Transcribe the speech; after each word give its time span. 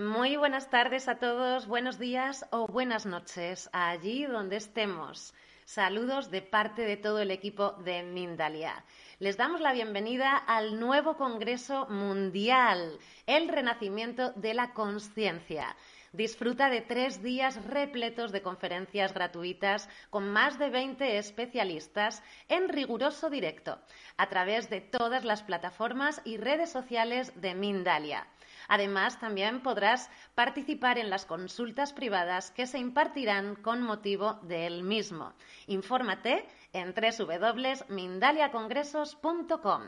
Muy 0.00 0.36
buenas 0.36 0.70
tardes 0.70 1.08
a 1.08 1.18
todos, 1.18 1.66
buenos 1.66 1.98
días 1.98 2.46
o 2.52 2.66
buenas 2.66 3.04
noches, 3.04 3.68
allí 3.74 4.24
donde 4.24 4.56
estemos. 4.56 5.34
Saludos 5.66 6.30
de 6.30 6.40
parte 6.40 6.86
de 6.86 6.96
todo 6.96 7.18
el 7.18 7.30
equipo 7.30 7.72
de 7.84 8.02
Mindalia. 8.02 8.82
Les 9.18 9.36
damos 9.36 9.60
la 9.60 9.74
bienvenida 9.74 10.38
al 10.38 10.80
nuevo 10.80 11.18
Congreso 11.18 11.86
Mundial, 11.90 12.98
el 13.26 13.50
Renacimiento 13.50 14.32
de 14.36 14.54
la 14.54 14.72
Conciencia. 14.72 15.76
Disfruta 16.14 16.70
de 16.70 16.80
tres 16.80 17.22
días 17.22 17.62
repletos 17.66 18.32
de 18.32 18.40
conferencias 18.40 19.12
gratuitas 19.12 19.86
con 20.08 20.30
más 20.32 20.58
de 20.58 20.70
20 20.70 21.18
especialistas 21.18 22.22
en 22.48 22.70
riguroso 22.70 23.28
directo, 23.28 23.78
a 24.16 24.30
través 24.30 24.70
de 24.70 24.80
todas 24.80 25.26
las 25.26 25.42
plataformas 25.42 26.22
y 26.24 26.38
redes 26.38 26.72
sociales 26.72 27.38
de 27.38 27.54
Mindalia. 27.54 28.26
Además, 28.72 29.18
también 29.18 29.62
podrás 29.62 30.08
participar 30.36 30.96
en 30.96 31.10
las 31.10 31.26
consultas 31.26 31.92
privadas 31.92 32.52
que 32.52 32.68
se 32.68 32.78
impartirán 32.78 33.56
con 33.56 33.82
motivo 33.82 34.34
del 34.42 34.84
mismo. 34.84 35.32
Infórmate 35.66 36.46
en 36.72 36.94
www.mindaliacongresos.com. 36.94 39.82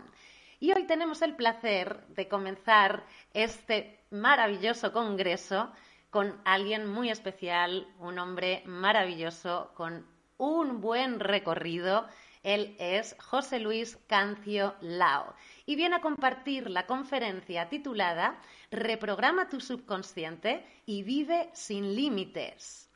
Y 0.58 0.72
hoy 0.72 0.84
tenemos 0.89 1.22
el 1.22 1.36
placer 1.36 2.05
de 2.08 2.27
comenzar 2.27 3.06
este 3.33 4.01
maravilloso 4.11 4.92
congreso 4.92 5.70
con 6.11 6.40
alguien 6.45 6.89
muy 6.89 7.08
especial, 7.08 7.86
un 8.01 8.18
hombre 8.18 8.64
maravilloso, 8.67 9.70
con 9.77 10.05
un 10.39 10.80
buen 10.80 11.20
recorrido. 11.20 12.08
Él 12.42 12.74
es 12.80 13.14
José 13.20 13.61
Luis 13.61 13.96
Cancio 14.08 14.74
Lao 14.80 15.36
y 15.64 15.77
viene 15.77 15.95
a 15.96 16.01
compartir 16.01 16.68
la 16.68 16.86
conferencia 16.86 17.68
titulada 17.68 18.40
Reprograma 18.72 19.50
tu 19.50 19.60
subconsciente 19.60 20.66
y 20.86 21.02
vive 21.02 21.50
sin 21.52 21.94
límites. 21.94 22.90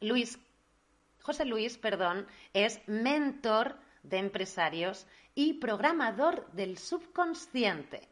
Luis, 0.00 0.38
José 1.20 1.44
Luis, 1.44 1.76
perdón, 1.76 2.26
es 2.52 2.80
mentor 2.86 3.76
de 4.04 4.18
empresarios 4.18 5.06
y 5.34 5.54
programador 5.54 6.50
del 6.52 6.78
subconsciente. 6.78 8.08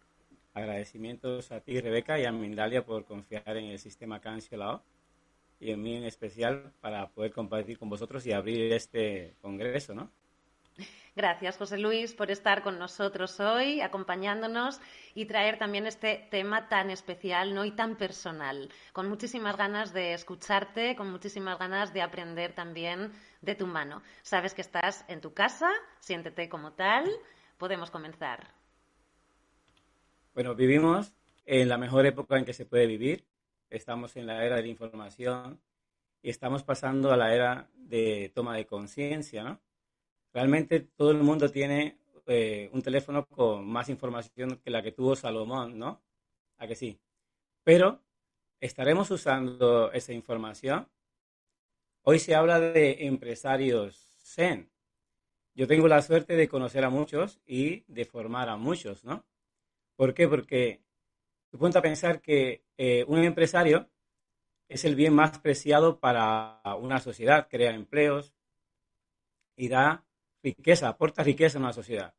agradecimientos 0.56 1.52
a 1.52 1.62
ti, 1.62 1.80
Rebeca, 1.80 2.18
y 2.20 2.26
a 2.26 2.32
Mindalia 2.32 2.84
por 2.84 3.06
confiar 3.06 3.58
en 3.58 3.66
el 3.66 3.78
sistema 3.78 4.20
cancelado 4.20 4.82
y 5.60 5.70
en 5.70 5.84
mí 5.84 5.98
en 5.98 6.06
especial 6.06 6.74
para 6.82 7.10
poder 7.10 7.32
compartir 7.32 7.78
con 7.78 7.90
vosotros 7.90 8.26
y 8.26 8.32
abrir 8.32 8.74
este 8.74 9.36
congreso, 9.40 9.94
¿no? 9.94 10.10
Gracias, 11.20 11.58
José 11.58 11.78
Luis, 11.78 12.14
por 12.14 12.32
estar 12.32 12.64
con 12.64 12.80
nosotros 12.80 13.42
hoy, 13.42 13.82
acompañándonos 13.82 14.80
y 15.14 15.26
traer 15.26 15.60
también 15.60 15.86
este 15.86 16.26
tema 16.32 16.70
tan 16.70 16.90
especial 16.90 17.54
¿no? 17.54 17.66
y 17.66 17.72
tan 17.72 17.98
personal. 17.98 18.70
Con 18.94 19.10
muchísimas 19.10 19.58
ganas 19.58 19.92
de 19.92 20.14
escucharte, 20.14 20.96
con 20.96 21.12
muchísimas 21.12 21.60
ganas 21.60 21.94
de 21.94 22.04
aprender 22.04 22.54
también 22.54 23.12
de 23.42 23.54
tu 23.54 23.68
mano. 23.68 24.02
Sabes 24.22 24.54
que 24.54 24.62
estás 24.62 25.04
en 25.10 25.20
tu 25.20 25.34
casa, 25.34 25.70
siéntete 26.00 26.48
como 26.48 26.72
tal. 26.72 27.12
Podemos 27.58 27.92
comenzar. 27.92 28.48
Bueno, 30.34 30.56
vivimos 30.56 31.12
en 31.46 31.68
la 31.68 31.78
mejor 31.78 32.06
época 32.06 32.38
en 32.38 32.46
que 32.46 32.54
se 32.54 32.66
puede 32.66 32.88
vivir. 32.88 33.26
Estamos 33.70 34.16
en 34.16 34.26
la 34.26 34.46
era 34.46 34.56
de 34.56 34.62
la 34.62 34.70
información 34.70 35.60
y 36.22 36.30
estamos 36.30 36.64
pasando 36.64 37.12
a 37.12 37.18
la 37.18 37.36
era 37.36 37.68
de 37.76 38.32
toma 38.34 38.56
de 38.56 38.66
conciencia, 38.66 39.44
¿no? 39.44 39.60
Realmente 40.34 40.80
todo 40.80 41.12
el 41.12 41.24
mundo 41.24 41.50
tiene 41.50 42.00
eh, 42.28 42.70
un 42.74 42.82
teléfono 42.82 43.26
con 43.26 43.68
más 43.68 43.90
información 43.90 44.58
que 44.58 44.70
la 44.70 44.82
que 44.82 44.92
tuvo 44.92 45.16
Salomón, 45.16 45.80
¿no? 45.80 46.02
¿A 46.58 46.68
que 46.68 46.76
sí? 46.76 47.00
Pero, 47.64 48.02
¿estaremos 48.60 49.10
usando 49.12 49.92
esa 49.92 50.14
información? 50.14 50.88
Hoy 52.04 52.20
se 52.20 52.36
habla 52.36 52.60
de 52.60 53.06
empresarios 53.08 54.10
Zen. 54.22 54.70
Yo 55.56 55.68
tengo 55.68 55.88
la 55.88 56.02
suerte 56.02 56.36
de 56.36 56.48
conocer 56.48 56.84
a 56.86 56.90
muchos 56.90 57.42
y 57.46 57.84
de 57.88 58.06
formar 58.06 58.50
a 58.50 58.58
muchos, 58.58 59.04
¿no? 59.04 59.26
¿Por 59.96 60.14
qué? 60.14 60.28
Porque 60.28 60.82
tú 61.50 61.58
pones 61.58 61.76
a 61.76 61.82
pensar 61.82 62.22
que 62.22 62.64
eh, 62.78 63.04
un 63.08 63.20
empresario 63.20 63.90
es 64.70 64.86
el 64.86 64.96
bien 64.96 65.14
más 65.14 65.40
preciado 65.40 66.00
para 66.00 66.62
una 66.80 67.00
sociedad, 67.00 67.48
crea 67.50 67.72
empleos 67.72 68.34
y 69.58 69.68
da 69.68 70.06
riqueza, 70.44 70.90
aporta 70.90 71.24
riqueza 71.24 71.58
a 71.58 71.62
una 71.62 71.74
sociedad. 71.74 72.14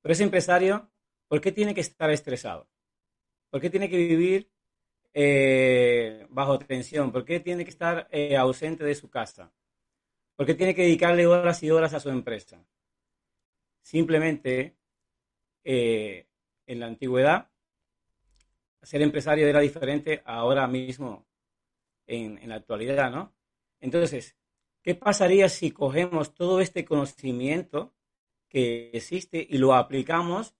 Pero 0.00 0.12
ese 0.12 0.24
empresario, 0.24 0.90
¿por 1.28 1.40
qué 1.40 1.52
tiene 1.52 1.74
que 1.74 1.80
estar 1.80 2.10
estresado? 2.10 2.68
¿Por 3.50 3.60
qué 3.60 3.70
tiene 3.70 3.88
que 3.88 3.96
vivir 3.96 4.50
eh, 5.14 6.26
bajo 6.30 6.58
tensión? 6.58 7.12
¿Por 7.12 7.24
qué 7.24 7.40
tiene 7.40 7.64
que 7.64 7.70
estar 7.70 8.08
eh, 8.10 8.36
ausente 8.36 8.84
de 8.84 8.94
su 8.94 9.10
casa? 9.10 9.52
¿Por 10.36 10.46
qué 10.46 10.54
tiene 10.54 10.74
que 10.74 10.82
dedicarle 10.82 11.26
horas 11.26 11.62
y 11.62 11.70
horas 11.70 11.94
a 11.94 12.00
su 12.00 12.08
empresa? 12.08 12.64
Simplemente, 13.82 14.76
eh, 15.64 16.26
en 16.66 16.80
la 16.80 16.86
antigüedad, 16.86 17.50
ser 18.82 19.02
empresario 19.02 19.46
era 19.46 19.60
diferente 19.60 20.22
ahora 20.24 20.66
mismo 20.66 21.26
en, 22.06 22.38
en 22.38 22.48
la 22.48 22.56
actualidad, 22.56 23.10
¿no? 23.10 23.34
Entonces, 23.80 24.36
¿qué 24.82 24.94
pasaría 24.94 25.48
si 25.48 25.70
cogemos 25.70 26.34
todo 26.34 26.60
este 26.60 26.84
conocimiento 26.84 27.94
que 28.48 28.90
existe 28.92 29.46
y 29.48 29.58
lo 29.58 29.74
aplicamos 29.74 30.54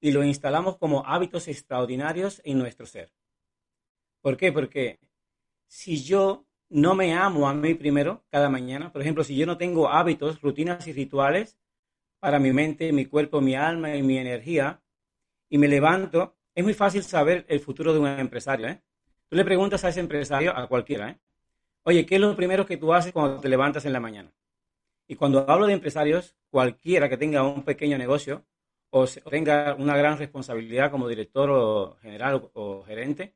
y 0.00 0.10
lo 0.10 0.24
instalamos 0.24 0.76
como 0.76 1.06
hábitos 1.06 1.48
extraordinarios 1.48 2.40
en 2.44 2.58
nuestro 2.58 2.86
ser? 2.86 3.12
¿Por 4.20 4.36
qué? 4.36 4.52
Porque 4.52 4.98
si 5.68 6.02
yo 6.02 6.46
no 6.68 6.94
me 6.94 7.14
amo 7.14 7.48
a 7.48 7.54
mí 7.54 7.74
primero 7.74 8.24
cada 8.28 8.48
mañana, 8.48 8.92
por 8.92 9.02
ejemplo, 9.02 9.22
si 9.22 9.36
yo 9.36 9.46
no 9.46 9.56
tengo 9.56 9.88
hábitos, 9.88 10.40
rutinas 10.40 10.86
y 10.86 10.92
rituales 10.92 11.56
para 12.18 12.38
mi 12.38 12.52
mente, 12.52 12.92
mi 12.92 13.06
cuerpo, 13.06 13.40
mi 13.40 13.54
alma 13.54 13.94
y 13.94 14.02
mi 14.02 14.18
energía, 14.18 14.82
y 15.48 15.58
me 15.58 15.68
levanto, 15.68 16.36
es 16.54 16.64
muy 16.64 16.74
fácil 16.74 17.04
saber 17.04 17.44
el 17.48 17.60
futuro 17.60 17.92
de 17.92 18.00
un 18.00 18.08
empresario. 18.08 18.66
¿eh? 18.68 18.82
Tú 19.28 19.36
le 19.36 19.44
preguntas 19.44 19.84
a 19.84 19.90
ese 19.90 20.00
empresario, 20.00 20.56
a 20.56 20.66
cualquiera, 20.66 21.10
¿eh? 21.10 21.20
Oye, 21.86 22.04
¿qué 22.04 22.16
es 22.16 22.20
lo 22.20 22.34
primero 22.34 22.66
que 22.66 22.76
tú 22.76 22.92
haces 22.92 23.12
cuando 23.12 23.40
te 23.40 23.48
levantas 23.48 23.84
en 23.84 23.92
la 23.92 24.00
mañana? 24.00 24.32
Y 25.06 25.14
cuando 25.14 25.48
hablo 25.48 25.66
de 25.66 25.72
empresarios, 25.74 26.34
cualquiera 26.50 27.08
que 27.08 27.16
tenga 27.16 27.44
un 27.44 27.62
pequeño 27.62 27.96
negocio 27.96 28.44
o 28.90 29.06
tenga 29.30 29.76
una 29.78 29.96
gran 29.96 30.18
responsabilidad 30.18 30.90
como 30.90 31.06
director 31.08 31.48
o 31.50 31.96
general 32.02 32.50
o 32.54 32.82
gerente, 32.82 33.34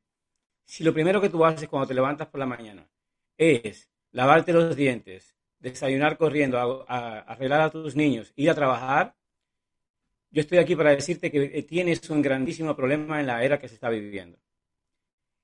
si 0.65 0.83
lo 0.83 0.93
primero 0.93 1.21
que 1.21 1.29
tú 1.29 1.45
haces 1.45 1.69
cuando 1.69 1.87
te 1.87 1.93
levantas 1.93 2.27
por 2.27 2.39
la 2.39 2.45
mañana 2.45 2.89
es 3.37 3.89
lavarte 4.11 4.51
los 4.51 4.75
dientes, 4.75 5.33
desayunar 5.59 6.17
corriendo, 6.17 6.85
arreglar 6.89 7.61
a 7.61 7.69
tus 7.69 7.95
niños, 7.95 8.33
ir 8.35 8.49
a 8.49 8.55
trabajar, 8.55 9.15
yo 10.29 10.41
estoy 10.41 10.57
aquí 10.57 10.75
para 10.75 10.91
decirte 10.91 11.31
que 11.31 11.63
tienes 11.63 12.09
un 12.09 12.21
grandísimo 12.21 12.75
problema 12.75 13.21
en 13.21 13.27
la 13.27 13.43
era 13.45 13.59
que 13.59 13.69
se 13.69 13.75
está 13.75 13.89
viviendo. 13.89 14.37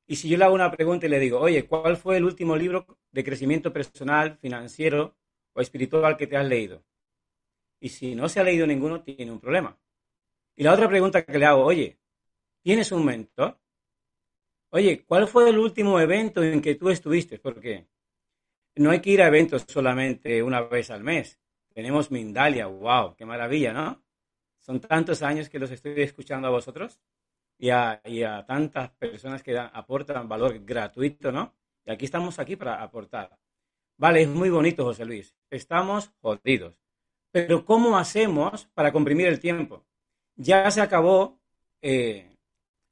Y 0.10 0.16
si 0.16 0.30
yo 0.30 0.38
le 0.38 0.46
hago 0.46 0.56
una 0.56 0.72
pregunta 0.72 1.06
y 1.06 1.10
le 1.10 1.20
digo, 1.20 1.40
oye, 1.40 1.68
¿cuál 1.68 1.98
fue 1.98 2.16
el 2.16 2.24
último 2.24 2.56
libro 2.56 2.86
de 3.12 3.24
crecimiento 3.26 3.74
personal, 3.74 4.38
financiero 4.38 5.18
o 5.54 5.60
espiritual 5.60 6.16
que 6.16 6.28
te 6.28 6.38
has 6.38 6.48
leído? 6.48 6.82
Y 7.82 7.90
si 7.90 8.16
no 8.16 8.30
se 8.30 8.40
ha 8.40 8.44
leído 8.44 8.66
ninguno, 8.66 9.04
tiene 9.04 9.32
un 9.32 9.40
problema. 9.40 9.78
Y 10.56 10.64
la 10.64 10.74
otra 10.74 10.88
pregunta 10.88 11.24
que 11.24 11.38
le 11.38 11.46
hago, 11.46 11.66
oye, 11.66 12.00
¿tienes 12.64 12.92
un 12.94 13.06
mentor? 13.06 13.60
Oye, 14.70 15.04
¿cuál 15.04 15.28
fue 15.28 15.50
el 15.50 15.60
último 15.60 16.00
evento 16.00 16.42
en 16.42 16.62
que 16.62 16.76
tú 16.76 16.90
estuviste? 16.90 17.38
Porque 17.38 17.86
no 18.76 18.92
hay 18.92 19.02
que 19.02 19.10
ir 19.10 19.22
a 19.22 19.28
eventos 19.28 19.66
solamente 19.68 20.42
una 20.42 20.62
vez 20.62 20.90
al 20.90 21.04
mes. 21.04 21.38
Tenemos 21.74 22.12
Mindalia, 22.12 22.68
wow, 22.68 23.14
qué 23.16 23.26
maravilla, 23.26 23.74
¿no? 23.74 24.04
Son 24.60 24.80
tantos 24.80 25.22
años 25.22 25.50
que 25.50 25.60
los 25.60 25.70
estoy 25.70 26.02
escuchando 26.02 26.48
a 26.48 26.52
vosotros 26.52 27.00
y 27.58 27.70
a, 27.70 28.46
tantas 28.48 28.92
personas 28.92 29.42
que 29.42 29.58
aportan 29.58 30.28
valor 30.30 30.60
gratuito, 30.64 31.32
¿no? 31.32 31.54
Y 31.86 31.92
aquí 31.92 32.06
estamos 32.06 32.40
aquí 32.40 32.56
para 32.56 32.82
aportar. 32.84 33.38
Vale, 33.98 34.22
es 34.22 34.28
muy 34.28 34.50
bonito, 34.50 34.84
José 34.84 35.06
Luis. 35.06 35.36
Estamos 35.50 36.12
jodidos. 36.22 36.80
Pero 37.32 37.66
¿cómo 37.66 37.98
hacemos 37.98 38.68
para 38.74 38.92
comprimir 38.92 39.28
el 39.28 39.40
tiempo? 39.40 39.86
Ya 40.36 40.70
se 40.70 40.82
acabó 40.82 41.40
eh, 41.82 42.36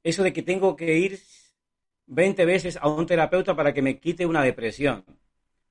eso 0.02 0.22
de 0.22 0.32
que 0.32 0.42
tengo 0.42 0.76
que 0.76 0.98
ir 0.98 1.20
20 2.06 2.44
veces 2.44 2.76
a 2.80 2.88
un 2.88 3.06
terapeuta 3.06 3.54
para 3.54 3.72
que 3.72 3.82
me 3.82 3.98
quite 3.98 4.26
una 4.26 4.42
depresión, 4.42 5.04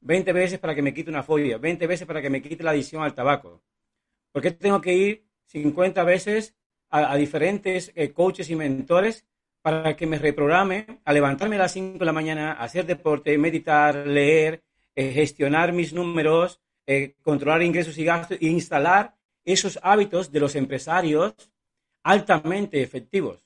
20 0.02 0.34
veces 0.34 0.60
para 0.60 0.76
que 0.76 0.82
me 0.82 0.94
quite 0.94 1.10
una 1.10 1.24
fobia, 1.24 1.58
20 1.58 1.88
veces 1.88 2.08
para 2.08 2.22
que 2.22 2.30
me 2.30 2.42
quite 2.42 2.64
la 2.64 2.72
adicción 2.72 3.04
al 3.04 3.14
tabaco. 3.14 3.62
¿Por 4.32 4.42
qué 4.42 4.52
tengo 4.52 4.82
que 4.82 4.94
ir 4.94 5.26
50 5.48 6.04
veces 6.04 6.56
a, 7.04 7.16
diferentes 7.18 7.92
eh, 7.96 8.12
coaches 8.12 8.50
y 8.50 8.56
mentores 8.56 9.26
para 9.62 9.96
que 9.96 10.06
me 10.06 10.18
reprograme 10.20 11.02
a 11.04 11.12
levantarme 11.12 11.56
a 11.56 11.60
las 11.60 11.74
5 11.74 12.00
de 12.00 12.06
la 12.06 12.14
mañana, 12.14 12.54
hacer 12.54 12.86
deporte, 12.86 13.38
meditar, 13.38 14.08
leer, 14.08 14.64
eh, 14.96 15.12
gestionar 15.12 15.74
mis 15.74 15.92
números, 15.92 16.62
eh, 16.86 17.16
controlar 17.22 17.64
ingresos 17.64 17.98
y 17.98 18.06
gastos 18.06 18.38
e 18.40 18.48
instalar 18.48 19.16
esos 19.44 19.80
hábitos 19.82 20.32
de 20.32 20.40
los 20.40 20.56
empresarios 20.56 21.34
altamente 22.04 22.82
efectivos. 22.82 23.44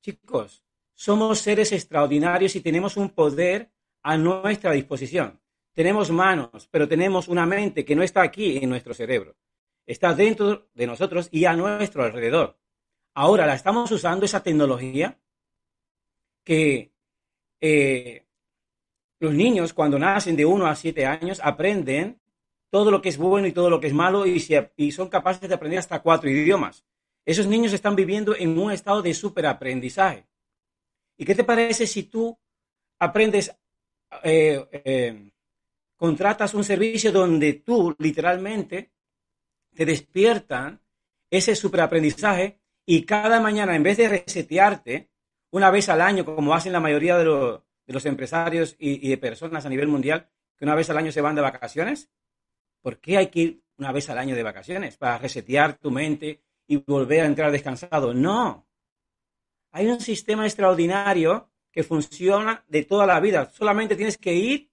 Chicos, 0.00 0.64
somos 0.94 1.40
seres 1.40 1.72
extraordinarios 1.72 2.56
y 2.56 2.60
tenemos 2.60 2.96
un 2.96 3.10
poder 3.10 3.70
a 4.02 4.16
nuestra 4.16 4.72
disposición. 4.72 5.38
Tenemos 5.72 6.10
manos, 6.10 6.68
pero 6.70 6.88
tenemos 6.88 7.28
una 7.28 7.44
mente 7.44 7.84
que 7.84 7.94
no 7.94 8.02
está 8.02 8.22
aquí 8.22 8.56
en 8.56 8.70
nuestro 8.70 8.94
cerebro. 8.94 9.36
Está 9.86 10.14
dentro 10.14 10.68
de 10.74 10.86
nosotros 10.86 11.28
y 11.30 11.44
a 11.44 11.54
nuestro 11.54 12.02
alrededor. 12.02 12.58
Ahora 13.14 13.46
la 13.46 13.54
estamos 13.54 13.90
usando 13.92 14.26
esa 14.26 14.42
tecnología 14.42 15.18
que 16.44 16.92
eh, 17.60 18.26
los 19.20 19.32
niños 19.32 19.72
cuando 19.72 19.98
nacen 19.98 20.36
de 20.36 20.44
1 20.44 20.66
a 20.66 20.74
7 20.74 21.06
años 21.06 21.40
aprenden 21.42 22.20
todo 22.70 22.90
lo 22.90 23.00
que 23.00 23.08
es 23.08 23.16
bueno 23.16 23.46
y 23.46 23.52
todo 23.52 23.70
lo 23.70 23.80
que 23.80 23.86
es 23.86 23.94
malo 23.94 24.26
y, 24.26 24.40
son 24.90 25.08
capaces 25.08 25.48
de 25.48 25.54
aprender 25.54 25.78
hasta 25.78 26.02
cuatro 26.02 26.28
idiomas. 26.28 26.84
Esos 27.24 27.46
niños 27.46 27.72
están 27.72 27.96
viviendo 27.96 28.36
en 28.36 28.58
un 28.58 28.70
estado 28.70 29.02
de 29.02 29.14
superaprendizaje. 29.14 30.26
¿Y 31.16 31.24
qué 31.24 31.34
te 31.34 31.44
parece 31.44 31.86
si 31.86 32.04
tú 32.04 32.38
aprendes, 32.98 33.56
eh, 34.22 34.62
eh, 34.72 35.30
contratas 35.96 36.54
un 36.54 36.64
servicio 36.64 37.10
donde 37.12 37.54
tú 37.54 37.94
literalmente 37.98 38.92
te 39.76 39.84
despiertan 39.86 40.80
ese 41.30 41.54
superaprendizaje 41.54 42.58
y 42.84 43.04
cada 43.04 43.40
mañana 43.40 43.76
en 43.76 43.82
vez 43.82 43.98
de 43.98 44.08
resetearte 44.08 45.10
una 45.50 45.70
vez 45.70 45.88
al 45.88 46.00
año, 46.00 46.24
como 46.24 46.54
hacen 46.54 46.72
la 46.72 46.80
mayoría 46.80 47.16
de, 47.18 47.24
los 47.24 48.06
empresarios 48.06 48.74
y, 48.78 49.08
de 49.08 49.18
personas 49.18 49.64
a 49.64 49.68
nivel 49.68 49.88
mundial, 49.88 50.28
que 50.56 50.64
una 50.64 50.74
vez 50.74 50.90
al 50.90 50.98
año 50.98 51.12
se 51.12 51.20
van 51.20 51.34
de 51.34 51.42
vacaciones, 51.42 52.10
¿por 52.82 52.98
qué 52.98 53.18
hay 53.18 53.28
que 53.28 53.40
ir 53.40 53.62
una 53.78 53.92
vez 53.92 54.10
al 54.10 54.18
año 54.18 54.34
de 54.34 54.42
vacaciones? 54.42 54.96
Para 54.96 55.18
resetear 55.18 55.78
tu 55.78 55.90
mente 55.90 56.42
y 56.66 56.76
volver 56.76 57.20
a 57.20 57.26
entrar 57.26 57.52
descansado. 57.52 58.12
No, 58.12 58.66
hay 59.72 59.86
un 59.86 60.00
sistema 60.00 60.46
extraordinario 60.46 61.50
que 61.70 61.84
funciona 61.84 62.64
de 62.66 62.84
toda 62.84 63.06
la 63.06 63.20
vida. 63.20 63.50
Solamente 63.52 63.96
tienes 63.96 64.16
que 64.16 64.34
ir 64.34 64.70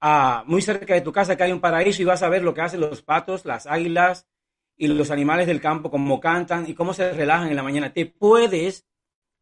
a 0.00 0.44
muy 0.46 0.62
cerca 0.62 0.94
de 0.94 1.00
tu 1.00 1.12
casa 1.12 1.36
que 1.36 1.42
hay 1.42 1.52
un 1.52 1.60
paraíso 1.60 2.02
y 2.02 2.04
vas 2.04 2.22
a 2.22 2.28
ver 2.28 2.42
lo 2.42 2.54
que 2.54 2.60
hacen 2.60 2.80
los 2.80 3.02
patos, 3.02 3.44
las 3.44 3.66
águilas 3.66 4.26
y 4.76 4.86
los 4.86 5.10
animales 5.10 5.46
del 5.46 5.60
campo, 5.60 5.90
cómo 5.90 6.20
cantan 6.20 6.68
y 6.68 6.74
cómo 6.74 6.94
se 6.94 7.12
relajan 7.12 7.48
en 7.48 7.56
la 7.56 7.62
mañana. 7.62 7.92
Te 7.92 8.06
puedes 8.06 8.86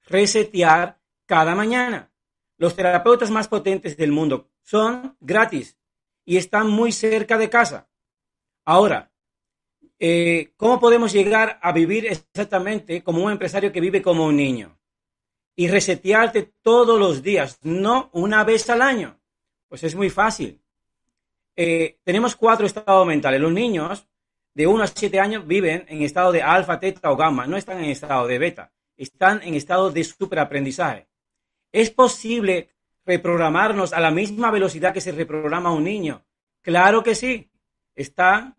resetear 0.06 0.98
cada 1.26 1.54
mañana. 1.54 2.10
Los 2.56 2.74
terapeutas 2.74 3.30
más 3.30 3.48
potentes 3.48 3.96
del 3.96 4.12
mundo 4.12 4.50
son 4.62 5.16
gratis 5.20 5.76
y 6.24 6.38
están 6.38 6.68
muy 6.68 6.92
cerca 6.92 7.36
de 7.36 7.50
casa. 7.50 7.88
Ahora, 8.64 9.12
eh, 9.98 10.52
¿cómo 10.56 10.80
podemos 10.80 11.12
llegar 11.12 11.58
a 11.62 11.72
vivir 11.72 12.06
exactamente 12.06 13.02
como 13.02 13.22
un 13.22 13.32
empresario 13.32 13.72
que 13.72 13.80
vive 13.80 14.02
como 14.02 14.26
un 14.26 14.36
niño? 14.36 14.76
y 15.56 15.68
resetearte 15.68 16.52
todos 16.62 16.98
los 16.98 17.22
días, 17.22 17.58
no 17.62 18.10
una 18.12 18.44
vez 18.44 18.68
al 18.68 18.82
año. 18.82 19.18
Pues 19.76 19.92
es 19.92 19.94
muy 19.94 20.08
fácil. 20.08 20.58
Eh, 21.54 21.98
tenemos 22.02 22.34
cuatro 22.34 22.64
estados 22.64 23.06
mentales. 23.06 23.38
Los 23.38 23.52
niños 23.52 24.08
de 24.54 24.66
1 24.66 24.82
a 24.82 24.86
7 24.86 25.20
años 25.20 25.46
viven 25.46 25.84
en 25.88 26.00
estado 26.00 26.32
de 26.32 26.40
alfa, 26.40 26.80
teta 26.80 27.12
o 27.12 27.16
gamma, 27.16 27.46
no 27.46 27.58
están 27.58 27.84
en 27.84 27.90
estado 27.90 28.26
de 28.26 28.38
beta, 28.38 28.72
están 28.96 29.42
en 29.42 29.52
estado 29.52 29.90
de 29.90 30.02
superaprendizaje. 30.02 31.08
¿Es 31.70 31.90
posible 31.90 32.70
reprogramarnos 33.04 33.92
a 33.92 34.00
la 34.00 34.10
misma 34.10 34.50
velocidad 34.50 34.94
que 34.94 35.02
se 35.02 35.12
reprograma 35.12 35.70
un 35.70 35.84
niño? 35.84 36.24
Claro 36.62 37.02
que 37.02 37.14
sí. 37.14 37.50
Está, 37.94 38.56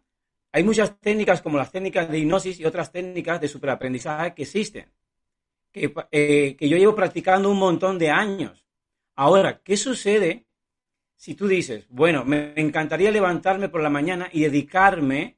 hay 0.51 0.63
muchas 0.63 0.99
técnicas 0.99 1.41
como 1.41 1.57
las 1.57 1.71
técnicas 1.71 2.11
de 2.11 2.19
hipnosis 2.19 2.59
y 2.59 2.65
otras 2.65 2.91
técnicas 2.91 3.41
de 3.41 3.47
superaprendizaje 3.47 4.35
que 4.35 4.43
existen. 4.43 4.93
Eh, 5.73 6.55
que, 6.55 6.69
yo 6.69 6.77
llevo 6.77 6.93
practicando 6.93 7.49
un 7.49 7.57
montón 7.57 7.97
de 7.97 8.11
años. 8.11 8.63
Ahora, 9.15 9.63
¿qué 9.63 9.77
sucede 9.77 10.46
si 11.17 11.33
tú 11.33 11.47
dices, 11.47 11.87
bueno, 11.89 12.23
me 12.23 12.53
encantaría 12.55 13.11
levantarme 13.11 13.69
por 13.69 13.81
la 13.81 13.89
mañana 13.89 14.29
y 14.31 14.41
dedicarme 14.41 15.37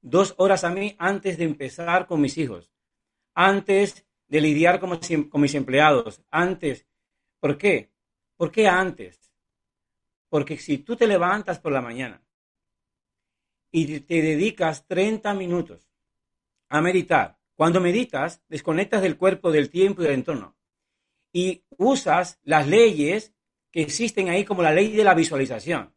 dos 0.00 0.34
horas 0.36 0.64
a 0.64 0.70
mí 0.70 0.96
antes 0.98 1.38
de 1.38 1.44
empezar 1.44 2.06
con 2.06 2.20
mis 2.20 2.36
hijos, 2.36 2.72
antes 3.32 4.04
de 4.26 4.40
lidiar 4.40 4.80
con, 4.80 4.98
mis 5.40 5.54
empleados, 5.54 6.22
antes. 6.30 6.86
¿Por 7.38 7.56
qué? 7.56 7.92
¿Por 8.36 8.50
qué 8.50 8.66
antes? 8.66 9.32
Porque 10.28 10.58
si 10.58 10.78
tú 10.78 10.96
te 10.96 11.06
levantas 11.06 11.60
por 11.60 11.72
la 11.72 11.80
mañana 11.80 12.20
y 13.70 14.00
te 14.00 14.22
dedicas 14.22 14.86
30 14.86 15.34
minutos 15.34 15.88
a 16.68 16.80
meditar, 16.80 17.38
cuando 17.54 17.80
meditas, 17.80 18.42
desconectas 18.48 19.02
del 19.02 19.16
cuerpo, 19.16 19.52
del 19.52 19.70
tiempo 19.70 20.02
y 20.02 20.06
del 20.06 20.14
entorno. 20.14 20.56
Y 21.32 21.64
usas 21.76 22.40
las 22.42 22.66
leyes 22.66 23.34
que 23.72 23.82
existen 23.82 24.28
ahí 24.28 24.44
como 24.44 24.62
la 24.62 24.72
ley 24.72 24.92
de 24.92 25.02
la 25.02 25.14
visualización. 25.14 25.92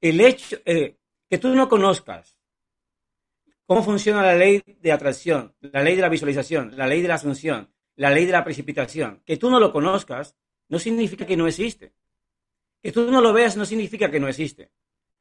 El 0.00 0.20
hecho 0.20 0.56
eh, 0.64 0.96
que 1.28 1.38
tú 1.38 1.54
no 1.54 1.68
conozcas 1.68 2.38
cómo 3.66 3.82
funciona 3.82 4.22
la 4.22 4.34
ley 4.34 4.62
de 4.64 4.92
atracción, 4.92 5.54
la 5.60 5.82
ley 5.82 5.96
de 5.96 6.02
la 6.02 6.08
visualización, 6.08 6.74
la 6.76 6.86
ley 6.86 7.02
de 7.02 7.08
la 7.08 7.16
asunción, 7.16 7.70
la 7.96 8.10
ley 8.10 8.24
de 8.24 8.32
la 8.32 8.44
precipitación, 8.44 9.22
que 9.26 9.36
tú 9.36 9.50
no 9.50 9.60
lo 9.60 9.72
conozcas, 9.72 10.36
no 10.68 10.78
significa 10.78 11.26
que 11.26 11.36
no 11.36 11.46
existe. 11.46 11.92
Que 12.80 12.92
tú 12.92 13.10
no 13.10 13.20
lo 13.20 13.32
veas 13.32 13.56
no 13.56 13.66
significa 13.66 14.10
que 14.10 14.20
no 14.20 14.28
existe. 14.28 14.70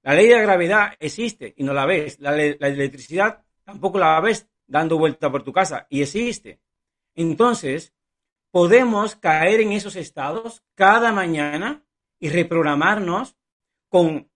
La 0.04 0.13
ley 0.13 0.27
de 0.27 0.36
la 0.36 0.42
gravedad 0.44 0.94
existe 1.00 1.54
y 1.58 1.63
no 1.63 1.74
la 1.74 1.86
ves. 1.86 2.20
La, 2.20 2.32
la 2.32 2.68
electricidad 2.68 3.44
tampoco 3.66 3.98
la 3.98 4.20
ves 4.22 4.48
dando 4.68 4.98
vuelta 4.98 5.32
por 5.32 5.44
tu 5.44 5.51
casa 5.51 5.88
y 5.89 6.04
existe. 6.04 6.62
Entonces, 7.16 7.94
podemos 8.51 9.16
caer 9.16 9.62
en 9.62 9.72
esos 9.72 9.96
estados 9.96 10.63
cada 10.75 11.12
mañana 11.12 11.87
y 12.19 12.29
reprogramarnos 12.29 13.36
con 13.89 14.29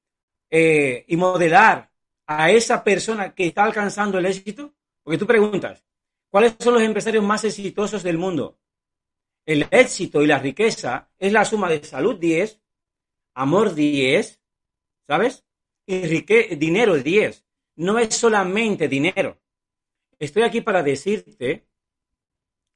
eh, 0.49 1.05
y 1.07 1.15
modelar 1.15 1.91
a 2.27 2.51
esa 2.51 2.83
persona 2.83 3.33
que 3.33 3.47
está 3.47 3.63
alcanzando 3.63 4.17
el 4.17 4.25
éxito. 4.25 4.73
Porque 5.03 5.17
tú 5.17 5.25
preguntas, 5.25 5.83
¿cuáles 6.29 6.55
son 6.59 6.73
los 6.73 6.83
empresarios 6.83 7.23
más 7.23 7.43
exitosos 7.43 8.03
del 8.03 8.17
mundo? 8.17 8.59
El 9.45 9.67
éxito 9.71 10.21
y 10.21 10.27
la 10.27 10.39
riqueza 10.39 11.09
es 11.17 11.31
la 11.31 11.45
suma 11.45 11.69
de 11.69 11.83
salud 11.83 12.19
10, 12.19 12.61
amor 13.33 13.73
10, 13.73 14.39
¿sabes? 15.07 15.43
Y 15.85 16.55
dinero 16.55 16.95
10. 16.97 17.45
No 17.77 17.97
es 17.97 18.13
solamente 18.15 18.87
dinero. 18.87 19.39
Estoy 20.19 20.43
aquí 20.43 20.61
para 20.61 20.83
decirte, 20.83 21.65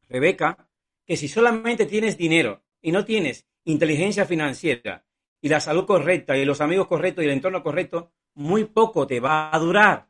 Rebeca, 0.10 0.68
que 1.06 1.16
si 1.16 1.28
solamente 1.28 1.86
tienes 1.86 2.18
dinero 2.18 2.64
y 2.82 2.92
no 2.92 3.06
tienes 3.06 3.46
inteligencia 3.66 4.26
financiera 4.26 5.06
y 5.42 5.50
la 5.50 5.60
salud 5.60 5.86
correcta 5.86 6.38
y 6.38 6.46
los 6.46 6.62
amigos 6.62 6.88
correctos 6.88 7.24
y 7.24 7.28
el 7.28 7.34
entorno 7.34 7.62
correcto, 7.62 8.12
muy 8.36 8.66
poco 8.66 9.06
te 9.06 9.20
va 9.20 9.54
a 9.54 9.60
durar. 9.60 10.10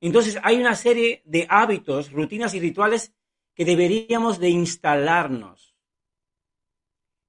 Entonces 0.00 0.38
hay 0.42 0.60
una 0.60 0.74
serie 0.74 1.22
de 1.24 1.46
hábitos, 1.48 2.10
rutinas 2.10 2.54
y 2.54 2.60
rituales 2.60 3.14
que 3.54 3.64
deberíamos 3.64 4.38
de 4.38 4.50
instalarnos 4.50 5.76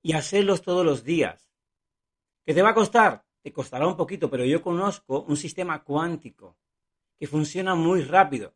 y 0.01 0.13
hacerlos 0.13 0.61
todos 0.61 0.85
los 0.85 1.03
días. 1.03 1.49
¿Qué 2.45 2.53
te 2.53 2.61
va 2.61 2.69
a 2.69 2.75
costar? 2.75 3.25
Te 3.41 3.51
costará 3.51 3.87
un 3.87 3.97
poquito, 3.97 4.29
pero 4.29 4.45
yo 4.45 4.61
conozco 4.61 5.21
un 5.23 5.37
sistema 5.37 5.83
cuántico 5.83 6.57
que 7.19 7.27
funciona 7.27 7.75
muy 7.75 8.01
rápido, 8.03 8.55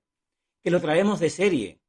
que 0.63 0.71
lo 0.71 0.81
traemos 0.81 1.19
de 1.19 1.29
serie. 1.29 1.81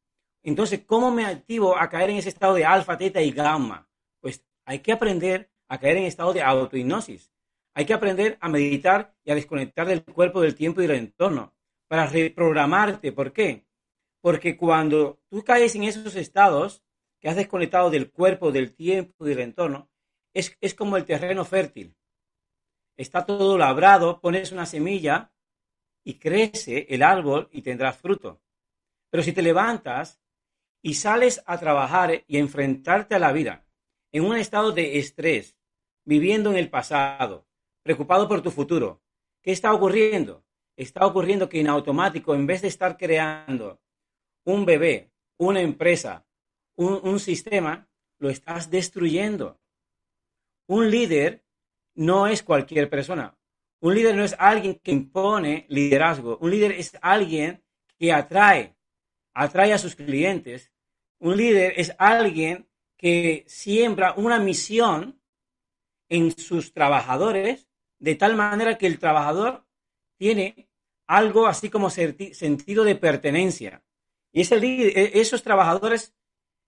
Entonces, 0.43 0.85
¿cómo 0.85 1.11
me 1.11 1.25
activo 1.25 1.77
a 1.77 1.89
caer 1.89 2.11
en 2.11 2.17
ese 2.17 2.29
estado 2.29 2.55
de 2.55 2.65
alfa, 2.65 2.97
teta 2.97 3.23
y 3.23 3.31
gamma? 3.31 3.89
Pues 4.21 4.45
hay 4.67 4.81
que 4.81 4.93
aprender 4.93 5.51
a 5.69 5.79
caer 5.79 5.97
en 5.97 6.05
estado 6.05 6.33
de 6.33 6.43
autohipnosis. 6.43 7.33
Hay 7.75 7.87
que 7.87 7.95
aprender 7.95 8.37
a 8.41 8.49
meditar 8.49 9.15
y 9.25 9.31
a 9.31 9.35
desconectar 9.35 9.87
del 9.87 10.05
cuerpo, 10.05 10.41
del 10.41 10.55
tiempo 10.55 10.83
y 10.83 10.87
del 10.87 10.99
entorno 10.99 11.55
para 11.89 12.07
reprogramarte. 12.07 13.13
¿Por 13.13 13.33
qué? 13.33 13.67
Porque 14.21 14.57
cuando 14.57 15.21
tú 15.29 15.45
caes 15.45 15.75
en 15.77 15.85
esos 15.85 16.17
estados 16.17 16.83
que 17.21 17.29
has 17.29 17.37
desconectado 17.37 17.91
del 17.91 18.11
cuerpo, 18.11 18.51
del 18.51 18.75
tiempo 18.75 19.25
y 19.25 19.31
del 19.31 19.41
entorno, 19.41 19.89
es, 20.35 20.57
es 20.61 20.75
como 20.75 20.97
el 20.97 21.05
terreno 21.05 21.45
fértil. 21.45 21.97
Está 22.97 23.25
todo 23.25 23.57
labrado, 23.57 24.21
pones 24.21 24.53
una 24.53 24.67
semilla 24.67 25.33
y 26.03 26.19
crece 26.19 26.87
el 26.89 27.03
árbol 27.03 27.49
y 27.53 27.63
tendrás 27.63 27.99
fruto. 27.99 28.41
Pero 29.11 29.23
si 29.23 29.33
te 29.33 29.43
levantas 29.43 30.21
y 30.83 30.95
sales 30.95 31.43
a 31.47 31.59
trabajar 31.59 32.25
y 32.27 32.37
a 32.37 32.41
enfrentarte 32.41 33.15
a 33.15 33.19
la 33.19 33.33
vida 33.33 33.66
en 34.17 34.25
un 34.25 34.37
estado 34.37 34.73
de 34.73 34.99
estrés, 34.99 35.57
viviendo 36.05 36.51
en 36.51 36.57
el 36.57 36.71
pasado, 36.71 37.47
preocupado 37.83 38.29
por 38.29 38.41
tu 38.43 38.51
futuro, 38.51 39.03
¿qué 39.43 39.53
está 39.53 39.73
ocurriendo? 39.73 40.45
Está 40.77 41.07
ocurriendo 41.07 41.49
que 41.49 41.61
en 41.61 41.69
automático, 41.69 42.35
en 42.35 42.47
vez 42.47 42.63
de 42.63 42.69
estar 42.69 42.97
creando 42.97 43.81
un 44.45 44.65
bebé, 44.65 45.11
una 45.39 45.61
empresa, 45.61 46.27
un, 46.77 47.01
un 47.03 47.21
sistema, 47.21 47.89
lo 48.19 48.31
estás 48.31 48.71
destruyendo. 48.71 49.61
Un 50.67 50.91
líder 50.91 51.45
no 51.95 52.27
es 52.27 52.43
cualquier 52.43 52.89
persona. 52.89 53.37
Un 53.81 53.95
líder 53.95 54.17
no 54.17 54.25
es 54.25 54.35
alguien 54.39 54.81
que 54.83 54.93
impone 54.93 55.67
liderazgo. 55.69 56.39
Un 56.39 56.51
líder 56.51 56.73
es 56.73 56.97
alguien 57.03 57.63
que 57.99 58.13
atrae, 58.13 58.77
atrae 59.35 59.73
a 59.73 59.79
sus 59.79 59.95
clientes 59.95 60.73
un 61.19 61.37
líder 61.37 61.73
es 61.77 61.95
alguien 61.99 62.66
que 62.97 63.45
siembra 63.47 64.15
una 64.17 64.39
misión 64.39 65.21
en 66.09 66.37
sus 66.37 66.73
trabajadores 66.73 67.69
de 67.99 68.15
tal 68.15 68.37
manera 68.37 68.79
que 68.79 68.87
el 68.87 68.99
trabajador 68.99 69.67
tiene 70.17 70.69
algo 71.07 71.47
así 71.47 71.71
como 71.71 71.91
sentido 71.91 72.85
de 72.85 72.97
pertenencia. 72.97 73.83
Y 74.33 74.43
ese 74.43 74.59
líder, 74.59 75.17
esos 75.17 75.43
trabajadores 75.43 76.15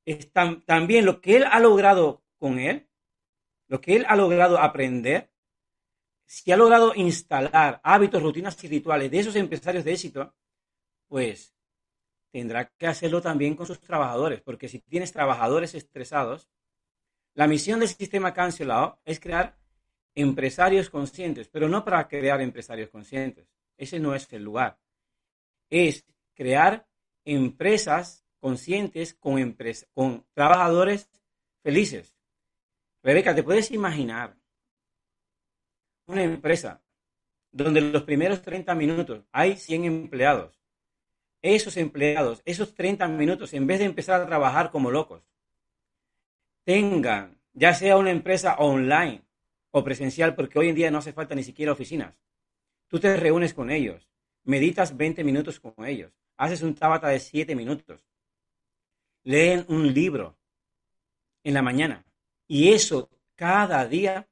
están 0.05 0.63
también 0.63 1.05
lo 1.05 1.21
que 1.21 1.37
él 1.37 1.45
ha 1.45 1.61
logrado 1.61 2.23
con 2.39 2.59
él, 2.59 2.89
lo 3.69 3.81
que 3.81 3.97
él 3.97 4.07
ha 4.09 4.17
logrado 4.17 4.59
aprender, 4.59 5.31
si 6.25 6.53
ha 6.53 6.57
logrado 6.57 6.95
instalar 6.95 7.81
hábitos, 7.83 8.23
rutinas 8.23 8.63
y 8.65 8.69
rituales 8.69 9.11
de 9.11 9.19
esos 9.19 9.37
empresarios 9.37 9.85
de 9.85 9.93
éxito, 9.93 10.35
pues 11.09 11.55
tendrá 12.39 12.69
que 12.79 12.87
hacerlo 12.87 13.21
también 13.21 13.57
con 13.57 13.67
sus 13.67 13.81
trabajadores, 13.81 14.41
porque 14.41 14.69
si 14.69 14.79
tienes 14.79 15.11
trabajadores 15.13 15.75
estresados, 15.75 16.49
la 17.35 17.49
misión 17.49 17.81
del 17.81 17.89
sistema 17.89 18.33
cancelado 18.33 19.01
es 19.05 19.19
crear 19.19 19.57
empresarios 20.15 20.89
conscientes, 20.89 21.49
pero 21.49 21.69
no 21.69 21.85
para 21.85 22.07
crear 22.07 22.41
empresarios 22.41 22.91
conscientes. 22.91 23.49
Ese 23.77 23.99
no 23.99 24.15
es 24.15 24.33
el 24.33 24.45
lugar. 24.45 24.79
Es 25.69 26.05
crear 26.35 26.87
empresas 27.25 28.25
conscientes 28.39 29.15
con, 29.15 29.57
con 29.93 30.25
trabajadores 30.33 31.11
felices. 31.65 32.17
Rebeca, 33.03 33.35
¿te 33.35 33.43
puedes 33.43 33.73
imaginar 33.73 34.37
una 36.07 36.23
empresa 36.23 36.83
donde 37.51 37.81
los 37.81 38.05
primeros 38.05 38.43
30 38.43 38.75
minutos 38.77 39.25
hay 39.33 39.57
100 39.57 39.85
empleados 39.85 40.58
esos 41.43 41.77
empleados, 41.77 42.43
esos 42.45 42.75
30 42.75 43.07
minutos, 43.09 43.53
en 43.55 43.67
vez 43.67 43.79
de 43.79 43.85
empezar 43.85 44.21
a 44.21 44.27
trabajar 44.27 44.71
como 44.71 44.91
locos, 44.91 45.23
tengan, 46.65 47.39
ya 47.53 47.75
sea 47.75 47.97
una 47.97 48.11
empresa 48.11 48.57
online 48.59 49.23
o 49.71 49.85
presencial, 49.85 50.35
porque 50.35 50.59
hoy 50.59 50.69
en 50.69 50.75
día 50.75 50.91
no 50.91 50.99
hace 50.99 51.13
falta 51.13 51.35
ni 51.35 51.43
siquiera 51.43 51.73
oficinas. 51.73 52.15
Tú 52.89 52.99
te 52.99 53.17
reúnes 53.17 53.55
con 53.55 53.71
ellos, 53.71 54.09
meditas 54.45 54.97
20 54.97 55.25
minutos 55.25 55.61
con 55.61 55.87
ellos, 55.87 56.13
haces 56.37 56.63
un 56.63 56.75
tabata 56.75 57.09
de 57.09 57.21
7 57.21 57.55
minutos, 57.55 58.05
leen 59.25 59.65
un 59.69 59.93
libro 59.93 60.37
en 61.45 61.55
la 61.55 61.63
mañana 61.63 62.05
y 62.47 62.73
eso 62.73 63.11
cada 63.35 63.87
día, 63.87 64.29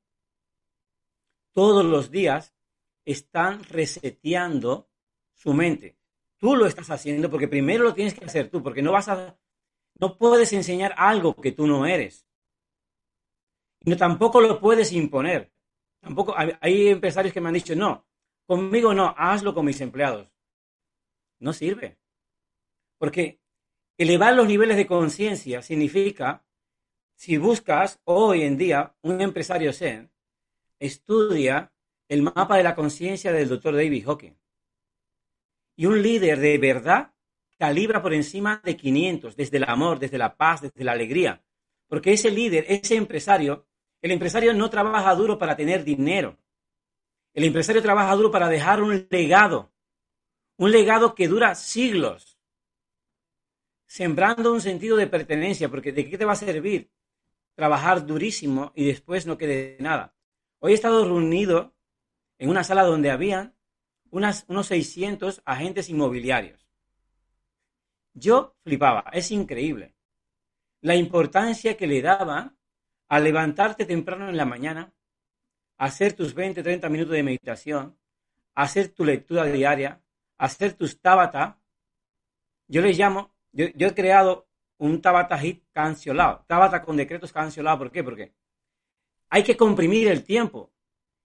todos 1.53 1.85
los 1.85 2.11
días, 2.11 2.55
están 3.05 3.63
reseteando 3.65 4.89
su 5.33 5.55
mente. 5.55 5.97
Tú 6.47 6.55
lo 6.55 6.67
estás 6.67 6.89
haciendo 6.91 7.29
porque 7.29 7.49
primero 7.49 7.83
lo 7.83 7.93
tienes 7.93 8.15
que 8.15 8.25
hacer 8.25 8.49
tú, 8.49 8.63
porque 8.63 8.81
no 8.81 8.93
vas 8.93 9.09
a, 9.09 9.37
no 9.99 10.17
puedes 10.17 10.53
enseñar 10.53 10.95
algo 10.97 11.35
que 11.35 11.51
tú 11.51 11.67
no 11.67 11.87
eres. 11.87 12.25
No, 13.81 13.97
tampoco 13.97 14.41
lo 14.41 14.61
puedes 14.61 14.93
imponer. 14.93 15.53
Tampoco 15.99 16.37
hay 16.37 16.87
empresarios 16.87 17.35
que 17.35 17.41
me 17.41 17.49
han 17.49 17.55
dicho, 17.55 17.75
no, 17.75 18.07
conmigo 18.47 18.95
no, 18.95 19.13
hazlo 19.19 19.55
con 19.55 19.67
mis 19.67 19.81
empleados. 19.81 20.31
No 21.41 21.53
sirve. 21.53 21.99
Porque 22.97 23.41
elevar 23.99 24.33
los 24.37 24.47
niveles 24.47 24.77
de 24.77 24.87
conciencia 24.87 25.63
significa, 25.63 26.47
si 27.17 27.39
buscas 27.39 28.01
hoy 28.05 28.43
en 28.43 28.57
día 28.57 28.95
un 29.03 29.21
empresario 29.21 29.73
Zen, 29.73 30.13
estudia 30.79 31.73
el 32.07 32.23
mapa 32.23 32.57
de 32.57 32.63
la 32.63 32.77
conciencia 32.77 33.33
del 33.33 33.49
doctor 33.49 33.75
David 33.75 34.05
Hawking. 34.07 34.37
Y 35.77 35.87
un 35.87 36.03
líder 36.03 36.41
de 36.41 36.59
verdad 36.59 37.13
calibra 37.59 38.03
por 38.03 38.13
encima 38.15 38.61
de 38.65 38.77
500, 38.77 39.37
desde 39.37 39.59
el 39.59 39.65
amor, 39.65 39.99
desde 39.99 40.19
la 40.19 40.37
paz, 40.37 40.63
desde 40.63 40.85
la 40.85 40.93
alegría. 40.93 41.43
Porque 41.87 42.13
ese 42.13 42.31
líder, 42.31 42.65
ese 42.69 42.97
empresario, 42.97 43.67
el 44.03 44.11
empresario 44.11 44.53
no 44.55 44.71
trabaja 44.71 45.15
duro 45.15 45.39
para 45.39 45.57
tener 45.57 45.85
dinero. 45.85 46.39
El 47.33 47.45
empresario 47.45 47.83
trabaja 47.83 48.15
duro 48.15 48.31
para 48.31 48.49
dejar 48.49 48.83
un 48.83 49.07
legado, 49.11 49.71
un 50.57 50.71
legado 50.71 51.15
que 51.15 51.29
dura 51.29 51.55
siglos, 51.55 52.39
sembrando 53.87 54.53
un 54.53 54.61
sentido 54.61 54.97
de 54.97 55.07
pertenencia, 55.07 55.69
porque 55.69 55.93
¿de 55.93 56.09
qué 56.09 56.17
te 56.17 56.25
va 56.25 56.33
a 56.33 56.37
servir 56.37 56.91
trabajar 57.55 58.07
durísimo 58.07 58.73
y 58.75 58.87
después 58.87 59.27
no 59.27 59.37
quede 59.37 59.77
nada? 59.81 60.15
Hoy 60.59 60.73
he 60.73 60.75
estado 60.75 61.05
reunido 61.05 61.75
en 62.39 62.49
una 62.49 62.65
sala 62.65 62.85
donde 62.85 63.11
habían 64.13 64.35
unos 64.49 64.67
600 64.67 65.43
agentes 65.45 65.89
inmobiliarios. 65.89 66.67
Yo 68.15 68.57
flipaba, 68.65 69.05
es 69.13 69.31
increíble. 69.31 69.95
La 70.81 70.97
importancia 70.97 71.77
que 71.77 71.87
le 71.87 72.01
daba 72.01 72.55
a 73.09 73.21
levantarte 73.21 73.85
temprano 73.85 74.29
en 74.29 74.37
la 74.37 74.45
mañana, 74.45 74.93
hacer 75.77 76.15
tus 76.15 76.35
20, 76.35 76.63
30 76.63 76.89
minutos 76.89 77.13
de 77.13 77.23
meditación, 77.23 77.99
hacer 78.55 78.89
tu 78.89 79.05
lectura 79.05 79.45
diaria, 79.45 80.01
hacer 80.39 80.73
tus 80.73 81.01
tabata. 81.01 81.61
Yo 82.69 82.81
les 82.81 82.99
llamo, 82.99 83.33
yo, 83.53 83.67
he 83.67 83.95
creado 83.95 84.49
un 84.79 85.01
tabata 85.01 85.39
hit 85.39 85.65
cancelado, 85.73 86.45
tabata 86.47 86.83
con 86.83 86.97
decretos 86.97 87.33
cancelados. 87.33 87.79
¿Por 87.79 87.93
qué? 87.93 88.03
Porque 88.03 88.33
hay 89.29 89.43
que 89.43 89.57
comprimir 89.57 90.09
el 90.09 90.25
tiempo. 90.25 90.73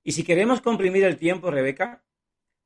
Y 0.04 0.12
si 0.12 0.24
queremos 0.24 0.62
comprimir 0.62 1.04
el 1.04 1.18
tiempo, 1.18 1.52
Rebeca, 1.52 2.04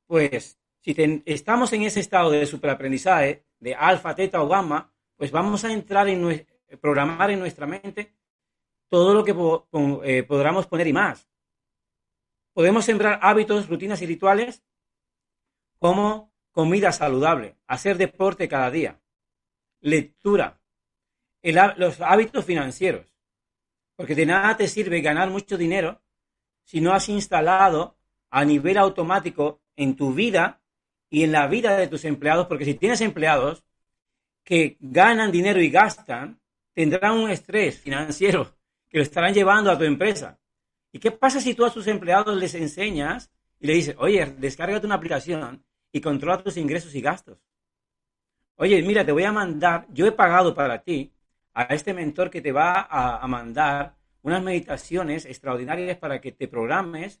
pues 0.06 0.58
si 0.80 0.94
estamos 1.24 1.72
en 1.72 1.82
ese 1.82 2.00
estado 2.00 2.30
de 2.30 2.46
superaprendizaje, 2.46 3.44
de 3.58 3.74
alfa, 3.74 4.14
teta 4.14 4.42
o 4.42 4.48
gamma, 4.48 4.92
pues 5.16 5.30
vamos 5.30 5.64
a 5.64 5.72
entrar 5.72 6.08
en 6.08 6.46
programar 6.80 7.30
en 7.30 7.40
nuestra 7.40 7.66
mente 7.66 8.14
todo 8.88 9.14
lo 9.14 9.24
que 9.24 9.34
eh, 10.04 10.22
podamos 10.22 10.66
poner 10.66 10.86
y 10.86 10.92
más. 10.92 11.28
Podemos 12.52 12.84
sembrar 12.84 13.18
hábitos, 13.22 13.68
rutinas 13.68 14.00
y 14.02 14.06
rituales 14.06 14.62
como 15.78 16.32
comida 16.52 16.92
saludable, 16.92 17.56
hacer 17.66 17.98
deporte 17.98 18.48
cada 18.48 18.70
día, 18.70 19.00
lectura, 19.80 20.60
los 21.76 22.00
hábitos 22.00 22.44
financieros. 22.44 23.14
Porque 23.94 24.14
de 24.14 24.26
nada 24.26 24.56
te 24.56 24.68
sirve 24.68 25.00
ganar 25.00 25.30
mucho 25.30 25.56
dinero 25.58 26.02
si 26.64 26.80
no 26.80 26.92
has 26.92 27.08
instalado 27.08 27.98
a 28.30 28.44
nivel 28.44 28.78
automático 28.78 29.62
en 29.76 29.96
tu 29.96 30.12
vida 30.12 30.60
y 31.10 31.22
en 31.22 31.32
la 31.32 31.46
vida 31.46 31.76
de 31.76 31.88
tus 31.88 32.04
empleados, 32.04 32.46
porque 32.46 32.64
si 32.64 32.74
tienes 32.74 33.00
empleados 33.00 33.64
que 34.44 34.76
ganan 34.80 35.32
dinero 35.32 35.60
y 35.60 35.70
gastan, 35.70 36.40
tendrán 36.72 37.12
un 37.18 37.30
estrés 37.30 37.78
financiero 37.80 38.56
que 38.88 38.98
lo 38.98 39.02
estarán 39.02 39.34
llevando 39.34 39.70
a 39.70 39.78
tu 39.78 39.84
empresa. 39.84 40.38
¿Y 40.92 40.98
qué 40.98 41.10
pasa 41.10 41.40
si 41.40 41.54
tú 41.54 41.64
a 41.64 41.72
tus 41.72 41.86
empleados 41.86 42.36
les 42.36 42.54
enseñas 42.54 43.30
y 43.58 43.66
le 43.66 43.74
dices, 43.74 43.96
oye, 43.98 44.24
descárgate 44.38 44.86
una 44.86 44.96
aplicación 44.96 45.64
y 45.92 46.00
controla 46.00 46.42
tus 46.42 46.56
ingresos 46.56 46.94
y 46.94 47.00
gastos? 47.00 47.38
Oye, 48.56 48.82
mira, 48.82 49.04
te 49.04 49.12
voy 49.12 49.24
a 49.24 49.32
mandar, 49.32 49.86
yo 49.90 50.06
he 50.06 50.12
pagado 50.12 50.54
para 50.54 50.82
ti 50.82 51.12
a 51.52 51.64
este 51.74 51.92
mentor 51.92 52.30
que 52.30 52.40
te 52.40 52.52
va 52.52 52.86
a, 52.88 53.18
a 53.18 53.26
mandar 53.26 53.96
unas 54.22 54.42
meditaciones 54.42 55.26
extraordinarias 55.26 55.98
para 55.98 56.20
que 56.20 56.32
te 56.32 56.48
programes 56.48 57.20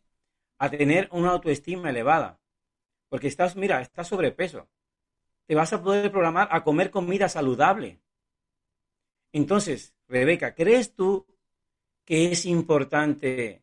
a 0.58 0.70
tener 0.70 1.08
una 1.12 1.30
autoestima 1.30 1.90
elevada. 1.90 2.38
Porque 3.08 3.28
estás, 3.28 3.56
mira, 3.56 3.80
estás 3.80 4.08
sobrepeso. 4.08 4.68
Te 5.46 5.54
vas 5.54 5.72
a 5.72 5.82
poder 5.82 6.10
programar 6.10 6.48
a 6.50 6.64
comer 6.64 6.90
comida 6.90 7.28
saludable. 7.28 8.00
Entonces, 9.32 9.94
Rebeca, 10.08 10.54
¿crees 10.54 10.94
tú 10.94 11.26
que 12.04 12.32
es 12.32 12.46
importante 12.46 13.62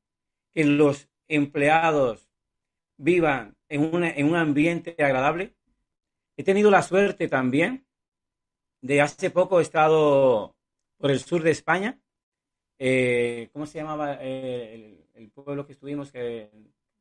que 0.54 0.64
los 0.64 1.10
empleados 1.28 2.30
vivan 2.98 3.56
en, 3.70 4.04
en 4.04 4.26
un 4.28 4.36
ambiente 4.36 4.96
agradable? 5.00 5.56
He 6.38 6.44
tenido 6.44 6.72
la 6.72 6.82
suerte 6.82 7.28
también 7.28 7.86
de 8.84 9.02
hace 9.02 9.32
poco 9.32 9.60
he 9.60 9.64
estado 9.64 10.56
por 10.98 11.10
el 11.10 11.20
sur 11.20 11.42
de 11.42 11.52
España. 11.52 12.00
Eh, 12.78 13.50
¿Cómo 13.54 13.66
se 13.66 13.80
llamaba 13.80 14.18
eh, 14.20 15.08
el, 15.14 15.32
pueblo 15.32 15.66
que 15.66 15.72
estuvimos 15.72 16.12
que, 16.12 16.50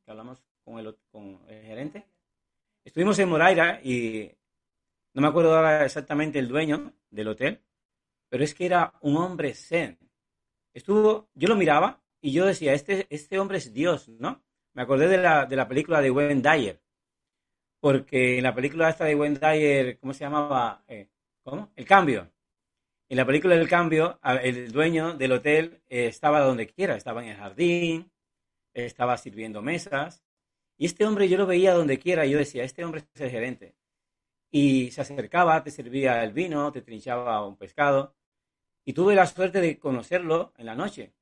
hablamos 0.07 0.43
con 0.65 0.79
el, 0.79 0.97
con 1.11 1.41
el 1.49 1.63
gerente? 1.65 2.07
Estuvimos 2.85 3.19
en 3.21 3.29
Moraira 3.29 3.81
y 3.83 4.31
no 5.15 5.23
me 5.23 5.29
acuerdo 5.29 5.55
ahora 5.55 5.85
exactamente 5.85 6.39
el 6.39 6.49
dueño 6.49 6.93
del 7.11 7.29
hotel, 7.29 7.63
pero 8.29 8.43
es 8.43 8.55
que 8.55 8.67
era 8.67 8.95
un 9.03 9.17
hombre 9.17 9.55
zen. 9.55 9.99
Estuvo, 10.75 11.29
yo 11.35 11.49
lo 11.49 11.55
miraba 11.55 12.03
y 12.21 12.33
yo 12.33 12.45
decía, 12.45 12.73
este, 12.73 13.07
este 13.09 13.39
hombre 13.39 13.59
es 13.59 13.73
Dios, 13.73 14.09
¿no? 14.09 14.43
Me 14.75 14.83
acordé 14.83 15.07
de 15.07 15.19
la, 15.19 15.47
de 15.47 15.55
la 15.55 15.69
película 15.69 16.01
de 16.01 16.11
Wayne 16.11 16.43
Dyer, 16.43 16.81
porque 17.79 18.39
en 18.39 18.43
la 18.43 18.55
película 18.55 18.89
esta 18.89 19.05
de 19.05 19.15
Wayne 19.15 19.39
Dyer, 19.39 19.99
¿cómo 19.99 20.15
se 20.15 20.25
llamaba? 20.25 20.83
Eh, 20.89 21.09
¿Cómo? 21.45 21.73
El 21.77 21.85
cambio. 21.85 22.33
En 23.09 23.17
la 23.17 23.27
película 23.27 23.55
del 23.55 23.69
cambio, 23.69 24.19
el 24.43 24.73
dueño 24.73 25.15
del 25.15 25.33
hotel 25.33 25.83
eh, 25.89 26.07
estaba 26.07 26.41
donde 26.41 26.67
quiera, 26.67 26.97
estaba 26.97 27.23
en 27.23 27.31
el 27.31 27.37
jardín, 27.37 28.11
estaba 28.73 29.19
sirviendo 29.19 29.61
mesas, 29.61 30.22
y 30.83 30.87
este 30.87 31.07
hombre 31.07 31.29
yo 31.29 31.39
lo 31.39 31.47
veía 31.47 31.75
donde 31.75 32.01
quiera, 32.01 32.27
yo 32.27 32.39
decía, 32.39 32.65
este 32.65 32.85
hombre 32.85 33.05
es 33.15 33.21
el 33.21 33.31
gerente. 33.31 33.77
Y 34.51 34.91
se 34.91 35.03
acercaba, 35.03 35.63
te 35.63 35.71
servía 35.71 36.25
el 36.25 36.33
vino, 36.33 36.73
te 36.73 36.83
trinchaba 36.83 37.47
un 37.47 37.57
pescado, 37.57 38.17
y 38.85 38.93
tuve 38.93 39.15
la 39.15 39.29
suerte 39.29 39.61
de 39.61 39.79
conocerlo 39.79 40.53
en 40.57 40.67
la 40.67 40.75
noche. 40.75 41.15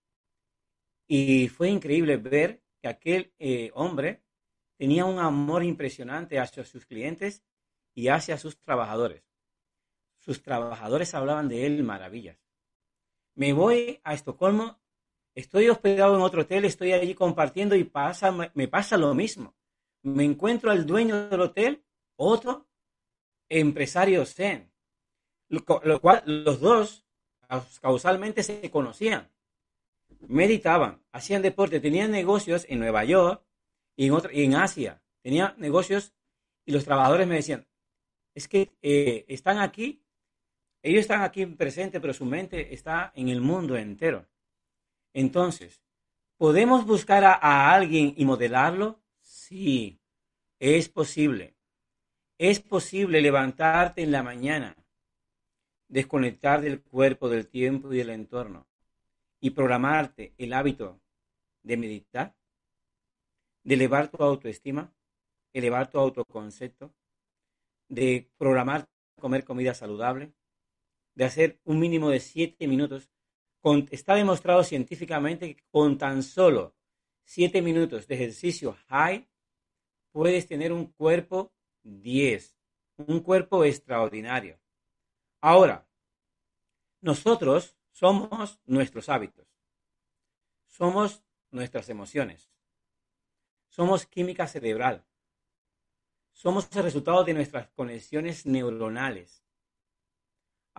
Y 1.06 1.48
fue 1.48 1.68
increíble 1.68 2.16
ver 2.16 2.62
que 2.80 2.88
aquel 2.88 3.34
eh, 3.38 3.70
hombre 3.74 4.22
tenía 4.78 5.04
un 5.04 5.18
amor 5.18 5.62
impresionante 5.62 6.38
hacia 6.38 6.64
sus 6.64 6.86
clientes 6.86 7.44
y 7.94 8.08
hacia 8.08 8.38
sus 8.38 8.56
trabajadores. 8.56 9.22
Sus 10.16 10.42
trabajadores 10.42 11.12
hablaban 11.12 11.50
de 11.50 11.66
él 11.66 11.82
maravillas. 11.82 12.38
Me 13.34 13.52
voy 13.52 14.00
a 14.04 14.14
Estocolmo, 14.14 14.79
estoy 15.40 15.68
hospedado 15.68 16.14
en 16.16 16.22
otro 16.22 16.42
hotel, 16.42 16.64
estoy 16.64 16.92
allí 16.92 17.14
compartiendo 17.14 17.74
y 17.74 17.84
pasa, 17.84 18.32
me 18.54 18.68
pasa 18.68 18.96
lo 18.96 19.14
mismo. 19.14 19.54
Me 20.02 20.24
encuentro 20.24 20.70
al 20.70 20.86
dueño 20.86 21.28
del 21.28 21.40
hotel, 21.40 21.84
otro 22.16 22.68
empresario 23.48 24.24
zen, 24.24 24.72
lo 25.48 25.64
cual 26.00 26.22
los 26.26 26.60
dos 26.60 27.04
causalmente 27.80 28.42
se 28.42 28.70
conocían, 28.70 29.28
meditaban, 30.28 31.02
hacían 31.12 31.42
deporte, 31.42 31.80
tenían 31.80 32.10
negocios 32.10 32.64
en 32.68 32.78
Nueva 32.78 33.04
York 33.04 33.42
y 33.96 34.08
en, 34.08 34.54
Asia, 34.54 35.02
tenían 35.22 35.54
negocios 35.58 36.14
y 36.64 36.72
los 36.72 36.84
trabajadores 36.84 37.26
me 37.26 37.36
decían, 37.36 37.66
es 38.34 38.46
que 38.46 38.70
eh, 38.82 39.24
están 39.28 39.58
aquí, 39.58 40.04
ellos 40.82 41.00
están 41.00 41.22
aquí 41.22 41.44
presentes, 41.46 42.00
pero 42.00 42.14
su 42.14 42.24
mente 42.24 42.72
está 42.72 43.12
en 43.14 43.28
el 43.28 43.40
mundo 43.40 43.76
entero. 43.76 44.26
Entonces, 45.12 45.82
¿podemos 46.36 46.86
buscar 46.86 47.24
a 47.24 47.72
alguien 47.74 48.14
y 48.16 48.24
modelarlo? 48.24 49.00
Sí, 49.20 50.00
es 50.58 50.88
posible. 50.88 51.56
Es 52.38 52.60
posible 52.60 53.20
levantarte 53.20 54.02
en 54.02 54.12
la 54.12 54.22
mañana 54.22 54.76
desconectar 55.90 56.60
del 56.60 56.80
cuerpo, 56.80 57.28
del 57.28 57.48
tiempo 57.48 57.92
y 57.92 57.98
del 57.98 58.10
entorno 58.10 58.66
y 59.40 59.50
programarte 59.50 60.32
el 60.38 60.52
hábito 60.52 61.00
de 61.62 61.76
meditar, 61.76 62.36
de 63.64 63.74
elevar 63.74 64.08
tu 64.08 64.22
autoestima, 64.22 64.94
elevar 65.52 65.90
tu 65.90 65.98
autoconcepto, 65.98 66.94
de 67.88 68.30
programar 68.38 68.88
comer 69.18 69.44
comida 69.44 69.74
saludable, 69.74 70.32
de 71.14 71.24
hacer 71.24 71.60
un 71.64 71.80
mínimo 71.80 72.08
de 72.08 72.20
siete 72.20 72.68
minutos. 72.68 73.10
Está 73.90 74.14
demostrado 74.14 74.64
científicamente 74.64 75.54
que 75.54 75.62
con 75.70 75.98
tan 75.98 76.22
solo 76.22 76.74
siete 77.24 77.62
minutos 77.62 78.06
de 78.06 78.14
ejercicio 78.14 78.76
high 78.88 79.28
puedes 80.12 80.46
tener 80.46 80.72
un 80.72 80.86
cuerpo 80.86 81.52
10, 81.82 82.56
un 82.96 83.20
cuerpo 83.20 83.64
extraordinario. 83.64 84.58
Ahora, 85.40 85.86
nosotros 87.00 87.76
somos 87.90 88.60
nuestros 88.66 89.08
hábitos, 89.08 89.46
somos 90.66 91.22
nuestras 91.50 91.88
emociones, 91.88 92.50
somos 93.68 94.06
química 94.06 94.46
cerebral, 94.46 95.04
somos 96.32 96.68
el 96.74 96.82
resultado 96.82 97.24
de 97.24 97.34
nuestras 97.34 97.68
conexiones 97.70 98.46
neuronales. 98.46 99.44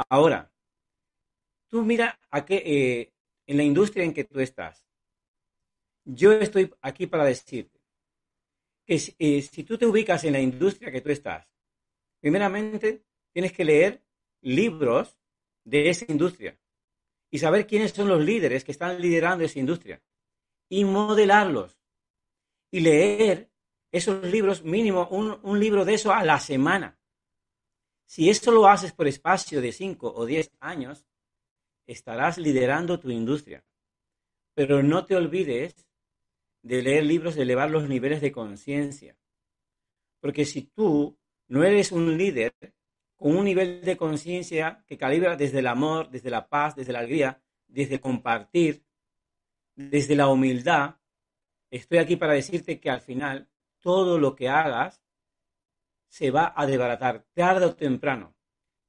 Ahora, 0.09 0.50
tú 1.71 1.83
mira 1.83 2.19
a 2.29 2.45
qué, 2.45 2.61
eh, 2.65 3.13
en 3.47 3.57
la 3.57 3.63
industria 3.63 4.03
en 4.03 4.13
que 4.13 4.25
tú 4.25 4.39
estás. 4.39 4.85
Yo 6.03 6.33
estoy 6.33 6.71
aquí 6.81 7.07
para 7.07 7.23
decirte 7.25 7.79
que 8.85 9.01
eh, 9.17 9.41
si 9.41 9.63
tú 9.63 9.77
te 9.77 9.85
ubicas 9.85 10.23
en 10.25 10.33
la 10.33 10.39
industria 10.39 10.91
que 10.91 11.01
tú 11.01 11.09
estás, 11.09 11.47
primeramente 12.19 13.03
tienes 13.31 13.53
que 13.53 13.65
leer 13.65 14.03
libros 14.41 15.17
de 15.63 15.89
esa 15.89 16.05
industria 16.09 16.59
y 17.29 17.39
saber 17.39 17.65
quiénes 17.65 17.91
son 17.91 18.09
los 18.09 18.21
líderes 18.21 18.63
que 18.63 18.73
están 18.73 18.99
liderando 19.01 19.45
esa 19.45 19.59
industria 19.59 20.01
y 20.69 20.83
modelarlos 20.83 21.79
y 22.71 22.81
leer 22.81 23.49
esos 23.91 24.25
libros, 24.25 24.63
mínimo 24.63 25.07
un, 25.09 25.59
libro 25.59 25.85
de 25.85 25.93
eso 25.93 26.11
a 26.11 26.23
la 26.23 26.39
semana. 26.39 26.97
Si 28.05 28.29
esto 28.29 28.51
lo 28.51 28.67
haces 28.67 28.91
por 28.91 29.07
espacio 29.07 29.61
de 29.61 29.71
5 29.71 30.13
o 30.13 30.25
10 30.25 30.51
años, 30.59 31.05
estarás 31.91 32.37
liderando 32.37 32.99
tu 32.99 33.09
industria. 33.09 33.63
Pero 34.53 34.83
no 34.83 35.05
te 35.05 35.15
olvides 35.15 35.87
de 36.63 36.81
leer 36.81 37.05
libros, 37.05 37.35
de 37.35 37.43
elevar 37.43 37.69
los 37.69 37.87
niveles 37.87 38.21
de 38.21 38.31
conciencia. 38.31 39.17
Porque 40.19 40.45
si 40.45 40.63
tú 40.63 41.17
no 41.47 41.63
eres 41.63 41.91
un 41.91 42.17
líder, 42.17 42.53
con 43.15 43.35
un 43.35 43.45
nivel 43.45 43.81
de 43.81 43.97
conciencia 43.97 44.83
que 44.87 44.97
calibra 44.97 45.35
desde 45.35 45.59
el 45.59 45.67
amor, 45.67 46.09
desde 46.09 46.29
la 46.29 46.47
paz, 46.47 46.75
desde 46.75 46.93
la 46.93 46.99
alegría, 46.99 47.41
desde 47.67 47.99
compartir, 47.99 48.83
desde 49.75 50.15
la 50.15 50.27
humildad, 50.27 50.95
estoy 51.69 51.99
aquí 51.99 52.15
para 52.15 52.33
decirte 52.33 52.79
que 52.79 52.89
al 52.89 53.01
final 53.01 53.49
todo 53.79 54.17
lo 54.17 54.35
que 54.35 54.49
hagas 54.49 55.01
se 56.07 56.29
va 56.29 56.53
a 56.55 56.65
desbaratar 56.65 57.25
tarde 57.33 57.65
o 57.65 57.75
temprano. 57.75 58.35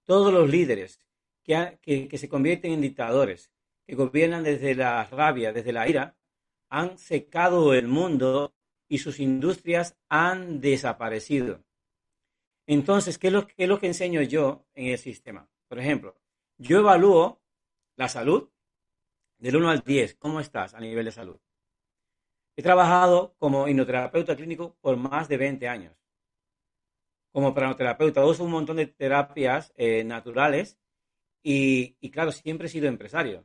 Todos 0.05 0.33
los 0.33 0.51
líderes 0.51 0.99
que, 1.43 1.79
que, 2.09 2.19
se 2.19 2.29
convierten 2.29 2.73
en 2.73 2.81
dictadores, 2.81 3.53
que 3.87 3.95
gobiernan 3.95 4.45
desde 4.45 4.75
la 4.75 5.05
rabia, 5.05 5.53
desde 5.53 5.73
la 5.73 5.89
ira, 5.89 6.17
han 6.69 6.99
secado 6.99 7.75
el 7.75 7.89
mundo 7.89 8.55
y 8.89 8.99
sus 8.99 9.21
industrias 9.21 9.97
han 10.09 10.61
desaparecido. 10.61 11.65
Entonces, 12.67 13.19
¿qué 13.19 13.29
es, 13.29 13.33
lo, 13.33 13.47
qué 13.47 13.65
es 13.65 13.69
lo 13.69 13.79
que 13.79 13.89
enseño 13.89 14.23
yo 14.23 14.65
en 14.75 14.89
el 14.89 14.99
sistema? 14.99 15.49
Por 15.69 15.79
ejemplo, 15.79 16.17
yo 16.59 16.79
evalúo 16.79 17.43
la 17.97 18.09
salud 18.09 18.51
del 19.39 19.57
1 19.57 19.71
al 19.71 19.81
10. 19.81 20.15
¿Cómo 20.15 20.41
estás 20.41 20.75
a 20.75 20.81
nivel 20.81 21.05
de 21.05 21.13
salud? 21.13 21.41
He 22.57 22.63
trabajado 22.63 23.35
como 23.39 23.67
hipnoterapeuta 23.67 24.37
clínico 24.37 24.77
por 24.81 24.97
más 24.97 25.29
de 25.29 25.39
20 25.39 25.69
años. 25.69 25.97
Como 27.33 27.55
pranoterapeuta, 27.55 28.25
uso 28.27 28.45
un 28.45 28.51
montón 28.51 28.77
de 28.77 28.87
terapias 28.87 29.73
eh, 29.77 30.05
naturales 30.05 30.79
y, 31.43 32.11
claro, 32.11 32.33
siempre 32.33 32.67
he 32.67 32.71
sido 32.71 32.87
empresario. 32.87 33.45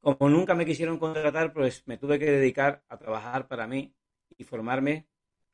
Como 0.00 0.28
nunca 0.28 0.54
me 0.54 0.66
quisieron 0.66 0.98
contratar, 0.98 1.52
pues 1.52 1.86
me 1.86 1.98
tuve 1.98 2.18
que 2.18 2.30
dedicar 2.30 2.84
a 2.88 2.98
trabajar 2.98 3.48
para 3.48 3.66
mí 3.66 3.94
y 4.36 4.44
formarme 4.44 5.06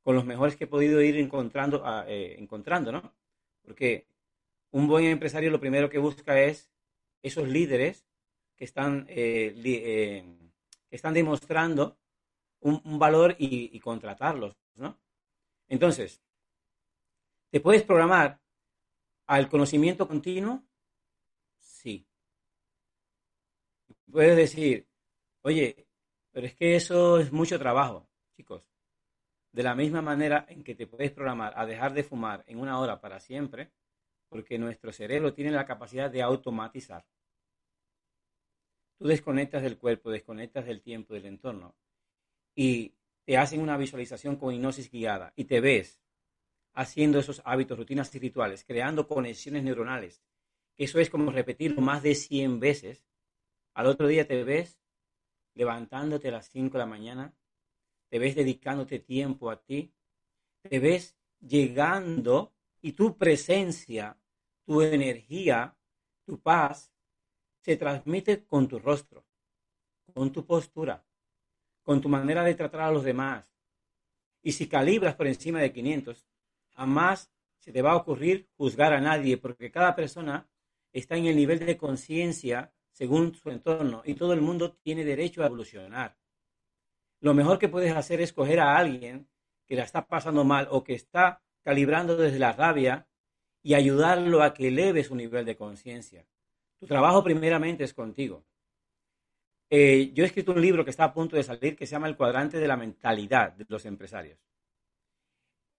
con 0.03 0.15
los 0.15 0.25
mejores 0.25 0.57
que 0.57 0.65
he 0.65 0.69
podido 0.69 1.01
ir 1.01 1.17
encontrando, 1.17 1.83
eh, 2.07 2.37
encontrando, 2.39 2.93
¿no? 2.93 3.15
Porque 3.63 4.07
un 4.71 4.89
buen 4.89 5.05
empresario 5.05 5.51
lo 5.51 5.61
primero 5.61 5.89
que 5.89 5.99
busca 5.99 6.41
es 6.41 6.71
esos 7.23 7.49
líderes 7.49 8.07
que 8.57 8.65
están, 8.65 9.07
eh, 9.09 9.55
eh, 9.65 10.25
están 10.91 11.15
demostrando 11.15 11.99
un, 12.61 12.99
valor 12.99 13.37
y, 13.39 13.71
y, 13.75 13.81
contratarlos, 13.81 14.57
¿no? 14.75 14.99
Entonces, 15.69 16.23
¿te 17.51 17.61
puedes 17.61 17.83
programar 17.83 18.41
al 19.27 19.49
conocimiento 19.49 20.07
continuo? 20.07 20.63
Sí. 21.83 22.07
Puedes 24.09 24.37
decir, 24.37 24.87
oye, 25.43 25.89
pero 26.31 26.47
es 26.47 26.55
que 26.55 26.77
eso 26.77 27.19
es 27.19 27.33
mucho 27.33 27.59
trabajo, 27.59 28.09
chicos. 28.37 28.71
De 29.51 29.65
la 29.65 29.75
misma 29.75 30.01
manera 30.01 30.47
en 30.49 30.63
que 30.63 30.77
te 30.77 30.87
puedes 30.87 31.11
programar 31.11 31.55
a 31.57 31.67
dejar 31.67 31.93
de 31.93 32.05
fumar 32.05 32.45
en 32.47 32.61
una 32.61 32.79
hora 32.79 33.01
para 33.01 33.19
siempre, 33.19 33.73
porque 34.29 34.59
nuestro 34.59 34.93
cerebro 34.93 35.35
tiene 35.35 35.51
la 35.51 35.67
capacidad 35.67 36.09
de 36.09 36.23
automatizar. 36.23 37.05
Tú 38.97 39.09
desconectas 39.09 39.63
del 39.65 39.77
cuerpo, 39.77 40.11
desconectas 40.13 40.67
del 40.67 40.83
tiempo, 40.83 41.15
del 41.15 41.27
entorno, 41.27 41.75
y 42.55 42.95
te 43.25 43.37
hacen 43.37 43.61
una 43.61 43.77
visualización 43.77 44.37
con 44.37 44.55
hipnosis 44.55 44.89
guiada 44.89 45.33
y 45.35 45.47
te 45.47 45.61
ves 45.61 46.01
haciendo 46.75 47.19
esos 47.19 47.43
hábitos, 47.45 47.77
rutinas 47.77 48.15
y 48.15 48.21
rituales, 48.21 48.65
creando 48.65 49.09
conexiones 49.09 49.65
neuronales. 49.65 50.23
Eso 50.77 50.99
es 50.99 51.11
como 51.11 51.31
repetirlo 51.31 51.81
más 51.81 52.03
de 52.03 52.15
100 52.15 52.61
veces. 52.61 53.07
Al 53.75 53.87
otro 53.87 54.07
día 54.07 54.27
te 54.27 54.43
ves 54.45 54.79
levantándote 55.55 56.29
a 56.29 56.33
las 56.33 56.49
5 56.49 56.73
de 56.73 56.79
la 56.79 56.87
mañana 56.87 57.35
te 58.13 58.19
ves 58.19 58.35
dedicándote 58.35 58.99
tiempo 58.99 59.51
a 59.51 59.57
ti, 59.57 59.91
te 60.61 60.81
ves 60.81 61.17
llegando 61.41 62.53
y 62.83 62.93
tu 62.93 63.17
presencia, 63.17 64.19
tu 64.67 64.83
energía, 64.83 65.75
tu 66.27 66.39
paz, 66.39 66.93
se 67.63 67.79
transmite 67.79 68.45
con 68.45 68.69
tu 68.69 68.79
rostro, 68.79 69.25
con 70.13 70.31
tu 70.31 70.45
postura, 70.45 71.03
con 71.83 72.03
tu 72.03 72.11
manera 72.11 72.45
de 72.45 72.55
tratar 72.55 72.83
a 72.83 72.91
los 72.91 73.03
demás. 73.03 73.47
Y 74.43 74.53
si 74.53 74.69
calibras 74.69 75.15
por 75.15 75.27
encima 75.27 75.61
de 75.61 75.73
500, 75.73 76.27
jamás 76.75 77.33
se 77.57 77.73
te 77.73 77.81
va 77.81 77.93
a 77.93 77.97
ocurrir 77.97 78.47
juzgar 78.59 78.93
a 78.93 79.01
nadie, 79.01 79.39
porque 79.39 79.71
cada 79.71 79.97
persona 79.97 80.47
está 80.93 81.17
en 81.17 81.27
el 81.27 81.37
nivel 81.37 81.61
de 81.61 81.77
conciencia 81.77 82.73
según 82.91 83.35
su 83.35 83.51
entorno 83.51 84.03
y 84.05 84.15
todo 84.15 84.33
el 84.33 84.41
mundo 84.41 84.75
tiene 84.83 85.05
derecho 85.05 85.43
a 85.43 85.47
evolucionar 85.47 86.17
lo 87.23 87.35
mejor 87.35 87.61
que 87.61 87.69
puedes 87.69 87.95
hacer 87.95 88.21
es 88.21 88.33
coger 88.33 88.59
a 88.59 88.77
alguien 88.77 89.29
que 89.65 89.77
la 89.77 89.85
está 89.85 90.09
pasando 90.09 90.43
mal 90.43 90.67
o 90.71 90.83
que 90.83 90.95
está 90.95 91.41
calibrando 91.63 92.17
desde 92.17 92.41
la 92.41 92.53
rabia 92.53 93.07
y 93.63 93.75
ayudarlo 93.75 94.43
a 94.43 94.53
que 94.53 94.69
eleve 94.69 95.05
su 95.05 95.15
nivel 95.15 95.45
de 95.45 95.57
conciencia. 95.57 96.27
Tu 96.81 96.87
trabajo 96.89 97.23
primeramente 97.23 97.85
es 97.85 97.95
contigo. 97.95 98.45
Eh, 99.71 100.11
yo 100.13 100.25
he 100.25 100.27
escrito 100.27 100.53
un 100.53 100.61
libro 100.61 100.85
que 100.85 100.91
está 100.91 101.05
a 101.05 101.15
punto 101.15 101.37
de 101.37 101.45
salir 101.45 101.77
que 101.77 101.87
se 101.87 101.93
llama 101.93 102.09
El 102.09 102.17
cuadrante 102.17 102.59
de 102.59 102.67
la 102.67 102.77
mentalidad 102.77 103.53
de 103.53 103.67
los 103.69 103.87
empresarios. 103.87 104.41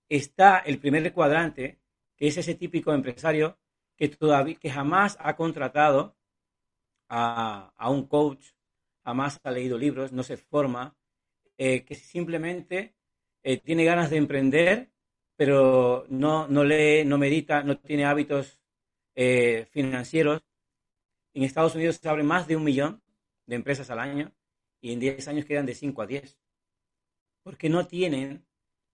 Está 0.08 0.60
el 0.60 0.80
primer 0.80 1.12
cuadrante, 1.12 1.82
que 2.15 2.28
es 2.28 2.38
ese 2.38 2.56
típico 2.56 2.93
empresario 2.93 3.60
que, 3.95 4.10
todavía, 4.10 4.56
que 4.56 4.69
jamás 4.69 5.17
ha 5.19 5.36
contratado 5.36 6.15
a, 7.10 7.73
a 7.77 7.89
un 7.89 8.08
coach, 8.08 8.53
jamás 9.03 9.39
ha 9.43 9.51
leído 9.51 9.77
libros, 9.77 10.12
no 10.12 10.23
se 10.23 10.38
forma, 10.38 10.95
eh, 11.58 11.84
que 11.86 11.95
simplemente 11.95 12.95
eh, 13.43 13.58
tiene 13.58 13.84
ganas 13.84 14.10
de 14.10 14.17
emprender, 14.17 14.91
pero 15.36 16.06
no, 16.10 16.47
no 16.47 16.63
lee, 16.63 17.06
no 17.06 17.17
medita, 17.17 17.63
no 17.63 17.77
tiene 17.77 18.06
hábitos 18.06 18.60
eh, 19.15 19.67
financieros. 19.71 20.41
En 21.34 21.43
Estados 21.43 21.75
Unidos 21.75 21.97
se 21.97 22.10
abren 22.10 22.25
más 22.25 22.47
de 22.47 22.56
un 22.56 22.63
millón 22.63 23.03
de 23.45 23.56
empresas 23.56 23.89
al 23.89 23.99
año 23.99 24.32
y 24.82 24.93
en 24.93 24.99
10 24.99 25.27
años 25.27 25.45
quedan 25.45 25.65
de 25.65 25.75
5 25.75 26.01
a 26.01 26.08
10. 26.08 26.38
Porque 27.43 27.69
no 27.69 27.88
tienen 27.88 28.45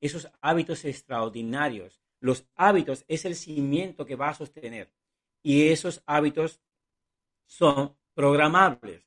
esos 0.01 0.29
hábitos 0.41 0.85
extraordinarios. 0.85 2.01
Los 2.19 2.45
hábitos 2.55 3.05
es 3.07 3.25
el 3.25 3.35
cimiento 3.35 4.05
que 4.05 4.15
va 4.15 4.29
a 4.29 4.33
sostener 4.33 4.91
y 5.41 5.69
esos 5.69 6.03
hábitos 6.05 6.59
son 7.45 7.95
programables. 8.13 9.05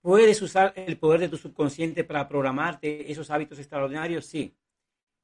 ¿Puedes 0.00 0.40
usar 0.42 0.72
el 0.76 0.98
poder 0.98 1.20
de 1.20 1.28
tu 1.28 1.36
subconsciente 1.36 2.04
para 2.04 2.28
programarte 2.28 3.10
esos 3.10 3.30
hábitos 3.30 3.58
extraordinarios? 3.58 4.26
Sí. 4.26 4.54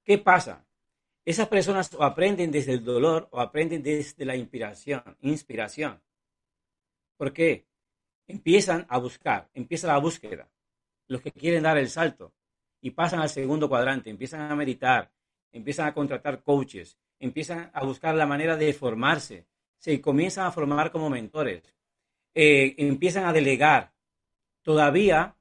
¿Qué 0.03 0.19
pasa? 0.19 0.67
Esas 1.25 1.49
personas 1.49 1.93
o 1.95 2.03
aprenden 2.03 2.51
desde 2.51 2.73
el 2.73 2.83
dolor 2.83 3.29
o 3.31 3.41
aprenden 3.41 3.83
desde 3.83 4.25
la 4.25 4.37
inspiración. 4.37 5.03
inspiración. 5.21 6.03
¿Por 7.17 7.33
qué? 7.33 7.67
Empiezan 8.27 8.87
a 8.89 8.99
buscar, 8.99 9.51
empieza 9.53 9.87
la 9.87 9.99
búsqueda. 9.99 10.51
Los 11.09 11.21
que 11.21 11.33
quieren 11.33 11.65
dar 11.65 11.77
el 11.77 11.91
salto 11.91 12.33
y 12.81 12.93
pasan 12.93 13.21
al 13.21 13.29
segundo 13.29 13.69
cuadrante, 13.69 14.09
empiezan 14.09 14.51
a 14.51 14.57
meditar, 14.57 15.13
empiezan 15.53 15.87
a 15.87 15.95
contratar 15.95 16.43
coaches, 16.43 16.99
empiezan 17.19 17.71
a 17.75 17.85
buscar 17.85 18.15
la 18.15 18.27
manera 18.27 18.57
de 18.57 18.73
formarse, 18.73 19.47
se 19.79 20.01
comienzan 20.01 20.47
a 20.47 20.53
formar 20.53 20.91
como 20.91 21.11
mentores, 21.11 21.63
eh, 22.35 22.75
empiezan 22.79 23.25
a 23.25 23.33
delegar, 23.33 23.93
todavía 24.63 25.37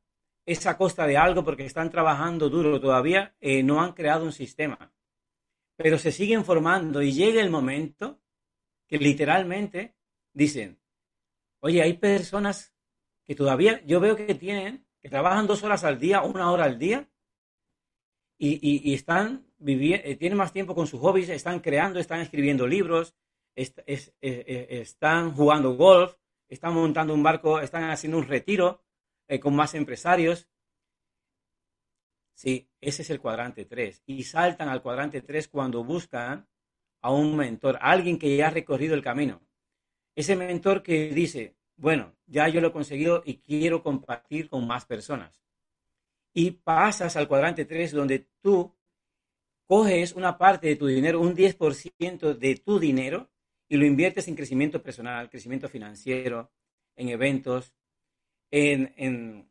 es 0.46 0.66
a 0.66 0.78
costa 0.78 1.06
de 1.06 1.18
algo 1.18 1.44
porque 1.44 1.66
están 1.66 1.92
trabajando 1.92 2.50
duro, 2.50 2.80
todavía 2.80 3.36
eh, 3.40 3.62
no 3.64 3.82
han 3.82 3.94
creado 3.94 4.26
un 4.26 4.32
sistema, 4.32 4.92
pero 5.76 5.98
se 5.98 6.12
siguen 6.12 6.44
formando 6.44 7.02
y 7.02 7.12
llega 7.12 7.42
el 7.42 7.50
momento 7.50 8.20
que 8.88 8.98
literalmente 8.98 9.96
dicen, 10.34 10.80
oye, 11.60 11.82
hay 11.82 11.94
personas 11.94 12.74
que 13.26 13.36
todavía 13.36 13.86
yo 13.86 14.00
veo 14.00 14.16
que 14.16 14.34
tienen, 14.34 14.88
que 15.02 15.10
trabajan 15.10 15.46
dos 15.46 15.64
horas 15.64 15.84
al 15.84 16.00
día, 16.00 16.24
una 16.24 16.52
hora 16.52 16.66
al 16.66 16.80
día, 16.80 17.08
y, 18.42 18.94
están 18.94 19.46
viviendo, 19.49 19.49
eh, 19.49 19.49
tienen 19.64 20.38
más 20.38 20.54
tiempo 20.54 20.74
con 20.74 20.88
sus 20.88 21.00
hobbies, 21.00 21.30
están 21.30 21.60
creando, 21.60 22.00
están 22.00 22.22
escribiendo 22.22 22.66
libros, 22.66 23.16
eh, 23.56 23.68
están 24.22 25.34
jugando 25.34 25.76
golf, 25.76 26.16
están 26.48 26.74
montando 26.74 27.14
un 27.14 27.24
barco, 27.24 27.60
están 27.60 27.90
haciendo 27.90 28.18
un 28.18 28.28
retiro, 28.28 28.84
eh, 29.30 29.40
con 29.40 29.56
más 29.56 29.76
empresarios. 29.76 30.50
Sí, 32.34 32.68
ese 32.82 33.04
es 33.04 33.10
el 33.12 33.22
cuadrante 33.22 33.66
3. 33.66 34.02
Y 34.08 34.24
saltan 34.24 34.70
al 34.70 34.82
cuadrante 34.82 35.22
3 35.22 35.48
cuando 35.48 35.84
buscan 35.84 36.48
a 37.02 37.12
un 37.12 37.38
mentor, 37.38 37.78
alguien 37.80 38.18
que 38.18 38.36
ya 38.36 38.48
ha 38.48 38.52
recorrido 38.52 38.96
el 38.96 39.04
camino. 39.04 39.42
Ese 40.16 40.36
mentor 40.36 40.82
que 40.82 41.10
dice, 41.14 41.56
bueno, 41.76 42.16
ya 42.26 42.48
yo 42.50 42.60
lo 42.60 42.70
he 42.70 42.72
conseguido 42.72 43.22
y 43.24 43.38
quiero 43.38 43.84
compartir 43.84 44.50
con 44.50 44.66
más 44.66 44.86
personas. 44.86 45.44
Y 46.34 46.52
pasas 46.52 47.16
al 47.16 47.28
cuadrante 47.28 47.66
3 47.66 47.92
donde 47.92 48.28
tú 48.42 48.76
coges 49.70 50.14
una 50.14 50.36
parte 50.36 50.66
de 50.66 50.76
tu 50.76 50.88
dinero, 50.88 51.22
un 51.22 51.36
10% 51.36 52.34
de 52.34 52.56
tu 52.56 52.80
dinero, 52.80 53.30
y 53.70 53.78
lo 53.78 53.86
inviertes 53.86 54.28
en 54.28 54.36
crecimiento 54.36 54.82
personal, 54.82 55.30
crecimiento 55.30 55.70
financiero, 55.70 56.52
en 56.96 57.10
eventos, 57.10 57.76
en, 58.50 59.48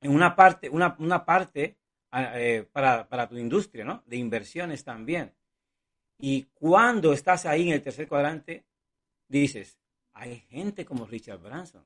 una 0.00 0.34
parte, 0.34 0.70
una, 0.70 1.26
parte 1.26 1.76
ah, 2.10 2.40
eh, 2.40 2.66
para, 2.72 3.28
tu 3.28 3.36
industria, 3.36 3.84
¿no? 3.84 4.02
De 4.06 4.16
inversiones 4.16 4.82
también. 4.82 5.34
Y 6.18 6.44
cuando 6.54 7.12
estás 7.12 7.44
ahí 7.44 7.68
en 7.68 7.74
el 7.74 7.82
tercer 7.82 8.08
cuadrante, 8.08 8.64
dices, 9.28 9.78
hay 10.14 10.40
gente 10.48 10.86
como 10.86 11.04
Richard 11.04 11.38
Branson, 11.38 11.84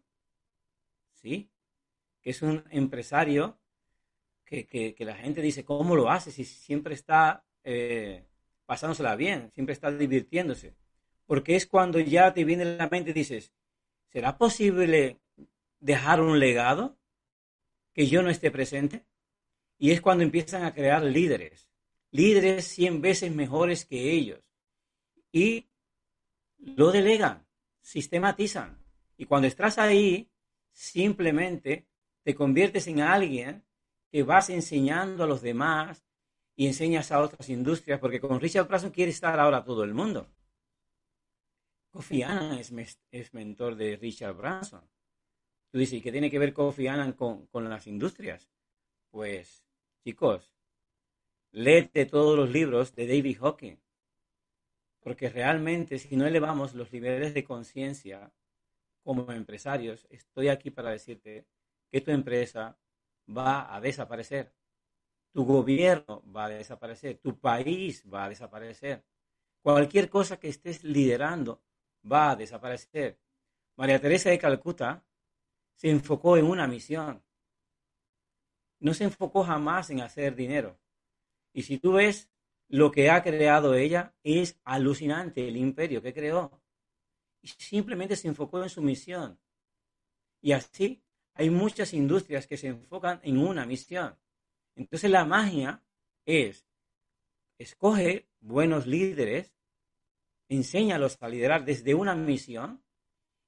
¿sí? 1.15 1.51
Que 2.23 2.31
es 2.31 2.41
un 2.41 2.63
empresario 2.71 3.59
que, 4.47 4.95
la 5.01 5.17
gente 5.17 5.43
dice, 5.43 5.65
¿cómo 5.65 5.95
lo 5.95 6.11
hace? 6.11 6.31
Si 6.31 6.45
siempre 6.45 6.95
está 6.95 7.45
eh, 7.65 8.25
pasándosela 8.65 9.15
bien, 9.17 9.51
siempre 9.53 9.75
está 9.75 9.91
divirtiéndose. 9.91 10.75
Porque 11.27 11.57
es 11.57 11.67
cuando 11.67 11.99
ya 11.99 12.33
te 12.33 12.45
viene 12.45 12.65
la 12.65 12.89
mente 12.89 13.11
y 13.11 13.15
dices, 13.15 13.53
¿será 14.13 14.39
posible 14.39 15.19
dejar 15.81 16.21
un 16.21 16.39
legado? 16.39 16.97
que 17.97 18.07
yo 18.07 18.23
no 18.23 18.29
esté 18.29 18.51
presente? 18.51 19.07
Y 19.79 19.91
es 19.91 20.03
cuando 20.03 20.23
empiezan 20.23 20.65
a 20.65 20.75
crear 20.75 21.03
líderes, 21.03 21.71
líderes 22.11 22.67
100 22.67 23.01
veces 23.01 23.35
mejores 23.35 23.87
que 23.87 24.13
ellos. 24.13 24.53
Y 25.33 25.71
lo 26.59 26.93
delegan, 26.93 27.47
sistematizan. 27.81 28.85
Y 29.17 29.25
cuando 29.25 29.49
estás 29.49 29.79
ahí, 29.79 30.31
simplemente 30.73 31.87
te 32.23 32.35
conviertes 32.35 32.87
en 32.87 33.01
alguien 33.01 33.65
que 34.17 34.23
vas 34.23 34.49
enseñando 34.49 35.25
a 35.25 35.27
los 35.27 35.43
demás 35.43 36.03
y 36.57 36.67
enseñas 36.67 37.13
a 37.13 37.21
otras 37.21 37.51
industrias, 37.51 38.01
porque 38.01 38.19
con 38.19 38.41
Richard 38.41 38.67
Branson 38.67 38.91
quiere 38.91 39.11
estar 39.11 39.39
ahora 39.39 39.63
todo 39.63 39.85
el 39.85 39.93
mundo. 39.93 40.27
Kofi 41.91 42.23
Annan 42.23 42.59
es, 42.59 43.35
mentor 43.35 43.77
de 43.77 43.95
Richard 43.97 44.35
Branson. 44.35 44.81
Tú 45.71 45.77
dices, 45.77 45.99
¿y 45.99 46.01
qué 46.01 46.11
tiene 46.11 46.31
que 46.31 46.39
ver 46.39 46.55
Kofi 46.55 46.87
Annan 46.87 47.13
con, 47.13 47.47
con 47.49 47.69
las 47.69 47.87
industrias? 47.87 48.51
Pues, 49.11 49.67
chicos, 50.03 50.51
léete 51.51 52.07
todos 52.07 52.39
los 52.39 52.49
libros 52.49 52.95
de 52.95 53.07
David 53.07 53.37
Hawking. 53.39 53.77
Porque 55.01 55.29
realmente, 55.29 55.99
si 55.99 56.17
no 56.17 56.27
elevamos 56.27 56.73
los 56.73 56.91
niveles 56.91 57.35
de 57.35 57.45
conciencia 57.45 58.33
como 59.03 59.31
empresarios, 59.31 60.07
estoy 60.09 60.49
aquí 60.49 60.71
para 60.71 60.93
decirte 60.93 61.45
que 61.91 62.01
tu 62.01 62.13
empresa 62.13 62.79
va 63.29 63.75
a 63.75 63.81
desaparecer. 63.81 64.53
Tu 65.33 65.45
gobierno 65.45 66.23
va 66.35 66.47
a 66.47 66.49
desaparecer. 66.49 67.19
Tu 67.19 67.39
país 67.39 68.05
va 68.13 68.25
a 68.25 68.29
desaparecer. 68.29 69.05
Cualquier 69.63 70.09
cosa 70.09 70.39
que 70.39 70.49
estés 70.49 70.85
liderando 70.85 71.63
va 72.11 72.31
a 72.31 72.37
desaparecer. 72.37 73.19
María 73.77 74.01
Teresa 74.01 74.31
de 74.31 74.39
Calcuta 74.39 75.05
se 75.75 75.91
enfocó 75.91 76.37
en 76.37 76.47
una 76.47 76.67
misión. 76.67 77.23
No 78.81 78.95
se 78.95 79.05
enfocó 79.05 79.43
jamás 79.43 79.91
en 79.91 80.01
hacer 80.01 80.35
dinero. 80.35 80.79
Y 81.53 81.63
si 81.63 81.79
tú 81.79 81.95
ves 81.95 82.31
lo 82.69 82.91
que 82.91 83.11
ha 83.11 83.23
creado 83.23 83.75
ella, 83.75 84.15
es 84.23 84.59
alucinante 84.65 85.47
el 85.47 85.57
imperio 85.57 86.03
que 86.03 86.15
creó. 86.15 86.63
Y 87.43 87.49
simplemente 87.49 88.17
se 88.17 88.29
enfocó 88.29 88.63
en 88.63 88.69
su 88.69 88.83
misión. 88.83 89.39
Y 90.41 90.53
así 90.53 91.03
hay 91.37 91.51
muchas 91.51 91.93
industrias 91.93 92.47
que 92.47 92.57
se 92.57 92.69
enfocan 92.69 93.21
en 93.23 93.39
una 93.39 93.67
misión. 93.67 94.19
Entonces 94.75 95.11
la 95.11 95.25
magia 95.25 95.85
es, 96.25 96.67
escoge 97.59 98.29
buenos 98.41 98.87
líderes, 98.87 99.55
enséñalos 100.49 101.19
a 101.21 101.29
liderar 101.29 101.65
desde 101.65 101.95
una 101.95 102.15
misión 102.15 102.83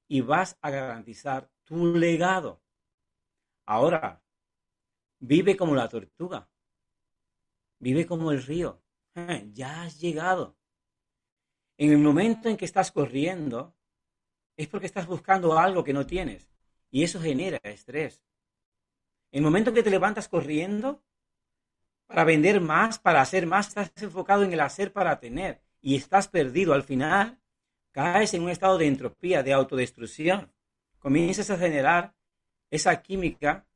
y 0.07 0.21
vas 0.21 0.57
a 0.61 0.69
garantizar 0.69 1.51
tu 1.63 1.95
legado. 1.95 2.61
Ahora, 3.65 4.23
vive 5.19 5.57
como 5.57 5.75
la 5.75 5.89
tortuga, 5.89 6.49
vive 7.79 8.05
como 8.05 8.31
el 8.31 8.43
río. 8.43 8.83
Ya 9.53 9.83
has 9.83 9.99
llegado. 9.99 10.57
En 11.77 11.91
el 11.91 11.97
momento 11.97 12.49
en 12.49 12.57
que 12.57 12.65
estás 12.65 12.91
corriendo, 12.91 13.75
es 14.55 14.67
porque 14.67 14.85
estás 14.85 15.07
buscando 15.07 15.57
algo 15.57 15.83
que 15.83 15.93
no 15.93 16.05
tienes. 16.05 16.49
Y 16.91 17.03
eso 17.03 17.19
genera 17.19 17.59
estrés. 17.63 18.21
El 19.31 19.41
momento 19.41 19.73
que 19.73 19.83
te 19.83 19.91
levantas 19.91 20.27
corriendo 20.27 21.03
para 22.07 22.23
vender 22.23 22.59
más, 22.59 22.97
para 22.97 23.21
hacer 23.21 23.45
más, 23.45 23.67
estás 23.67 23.91
enfocado 24.01 24.43
en 24.43 24.51
el 24.51 24.59
hacer 24.59 24.91
para 24.91 25.19
tener 25.19 25.61
y 25.81 25.95
estás 25.95 26.27
perdido. 26.27 26.73
Al 26.73 26.83
final, 26.83 27.39
caes 27.91 28.33
en 28.33 28.41
un 28.41 28.49
estado 28.49 28.77
de 28.79 28.87
entropía, 28.87 29.43
de 29.43 29.53
autodestrucción. 29.53 30.51
Comienzas 30.97 31.51
a 31.51 31.57
generar 31.57 32.15
esa 32.71 33.01
química 33.01 33.67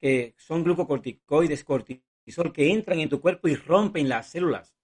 que 0.00 0.34
son 0.36 0.64
glucocorticoides, 0.64 1.64
cortisol, 1.64 2.52
que 2.52 2.72
entran 2.72 2.98
en 2.98 3.08
tu 3.08 3.20
cuerpo 3.20 3.46
y 3.48 3.54
rompen 3.54 4.08
las 4.08 4.28
células, 4.30 4.74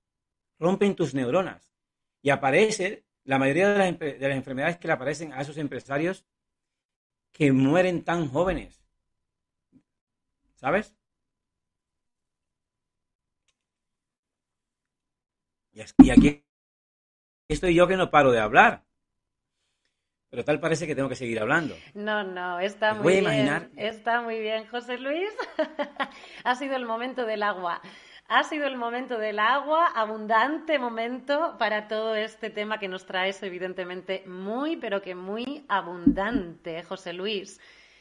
rompen 0.59 0.95
tus 0.95 1.14
neuronas. 1.14 1.75
Y 2.23 2.31
aparece, 2.31 3.05
la 3.25 3.38
mayoría 3.38 3.71
de 3.71 3.79
las, 3.79 3.99
de 3.99 4.29
las 4.29 4.37
enfermedades 4.37 4.79
que 4.79 4.87
le 4.87 4.95
aparecen 4.95 5.33
a 5.33 5.42
esos 5.42 5.59
empresarios 5.59 6.25
que 7.33 7.53
mueren 7.53 8.05
tan 8.05 8.29
jóvenes. 8.29 8.83
¿Sabes? 10.55 10.95
Y 15.73 16.11
aquí 16.11 16.45
estoy 17.49 17.75
yo 17.75 17.88
que 17.88 17.97
no 17.97 18.11
paro 18.11 18.31
de 18.31 18.40
hablar. 18.40 18.85
Pero 20.31 20.45
tal 20.45 20.61
parece 20.61 20.87
que 20.87 20.95
tengo 20.95 21.11
que 21.11 21.14
seguir 21.14 21.40
hablando. 21.40 21.77
No, 21.92 22.25
no, 22.25 22.59
está 22.59 22.95
muy 22.95 23.21
bien. 23.21 23.71
Está 23.77 24.23
muy 24.23 24.40
bien, 24.40 24.66
José 24.66 24.97
Luis. 24.97 25.29
ha 26.45 26.55
sido 26.55 26.77
el 26.77 26.87
momento 26.87 27.27
del 27.27 27.42
agua. 27.42 27.83
Ha 28.35 28.45
sido 28.45 28.66
el 28.66 28.79
momento 28.79 29.18
del 29.18 29.38
agua, 29.38 29.88
abundante 29.95 30.79
momento 30.79 31.55
para 31.59 31.87
todo 31.87 32.14
este 32.14 32.49
tema 32.49 32.79
que 32.79 32.88
nos 32.88 33.05
traes, 33.05 33.42
evidentemente 33.42 34.25
muy, 34.27 34.79
pero 34.79 35.03
que 35.03 35.14
muy 35.14 35.66
abundante, 35.68 36.83
José 36.83 37.12
Luis. 37.12 37.61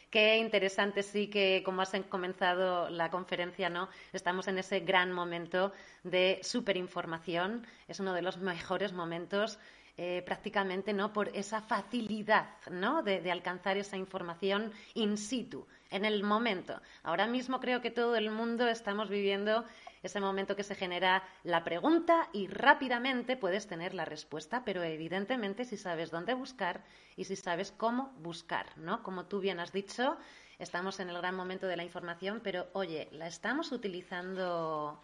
Qué 0.10 0.38
interesante, 0.38 1.04
sí, 1.04 1.28
que 1.28 1.63
como 1.65 1.82
has 1.82 1.91
comenzado 2.08 2.89
la 2.89 3.12
conferencia, 3.12 3.70
¿no? 3.70 3.89
Estamos 4.13 4.48
en 4.48 4.58
ese 4.58 4.80
gran 4.80 5.12
momento 5.12 5.74
de 6.06 6.39
superinformación. 6.44 7.67
Es 7.89 8.00
uno 8.00 8.13
de 8.13 8.22
los 8.22 8.38
mejores 8.38 8.94
momentos 8.94 9.60
eh, 9.98 10.24
prácticamente 10.26 10.94
no 10.94 11.12
por 11.12 11.28
esa 11.36 11.62
facilidad 11.62 12.48
¿no? 12.72 13.04
de, 13.04 13.30
alcanzar 13.30 13.78
esa 13.78 13.98
información 13.98 14.72
in 14.94 15.17
situ, 15.17 15.67
en 15.89 16.06
el 16.06 16.24
momento. 16.24 16.82
Ahora 17.04 17.28
mismo 17.28 17.60
creo 17.60 17.82
que 17.82 17.91
todo 17.91 18.15
el 18.15 18.32
mundo 18.32 18.67
estamos 18.67 19.10
viviendo 19.10 19.65
ese 20.04 20.20
momento 20.20 20.56
que 20.56 20.64
se 20.64 20.76
genera 20.76 21.24
la 21.44 21.64
pregunta 21.64 22.30
y 22.34 22.48
rápidamente 22.48 23.38
puedes 23.38 23.68
tener 23.68 23.94
la 23.94 24.06
respuesta, 24.06 24.64
pero 24.66 24.82
evidentemente 24.84 25.66
si 25.66 25.78
sabes 25.78 26.10
dónde 26.12 26.34
buscar 26.34 26.84
y 27.16 27.26
si 27.26 27.36
sabes 27.36 27.72
cómo 27.72 28.14
buscar, 28.20 28.66
¿no? 28.78 29.04
Como 29.04 29.26
tú 29.26 29.40
bien 29.40 29.60
has 29.60 29.72
dicho, 29.72 30.18
estamos 30.60 31.00
en 31.00 31.10
el 31.10 31.18
gran 31.18 31.36
momento 31.36 31.68
de 31.68 31.78
la 31.78 31.84
información, 31.84 32.42
pero 32.44 32.68
oye, 32.74 33.10
¿la 33.12 33.28
estamos 33.28 33.72
utilizando 33.72 35.00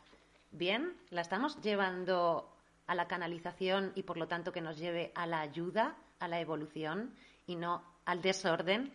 bien? 0.51 0.95
¿La 1.09 1.21
estamos 1.21 1.61
llevando 1.61 2.49
a 2.87 2.95
la 2.95 3.07
canalización 3.07 3.91
y 3.95 4.03
por 4.03 4.17
lo 4.17 4.27
tanto 4.27 4.51
que 4.51 4.61
nos 4.61 4.77
lleve 4.77 5.11
a 5.13 5.27
la 5.27 5.41
ayuda, 5.41 5.95
a 6.19 6.27
la 6.27 6.39
evolución 6.39 7.13
y 7.45 7.55
no 7.55 7.83
al 8.05 8.21
desorden? 8.21 8.91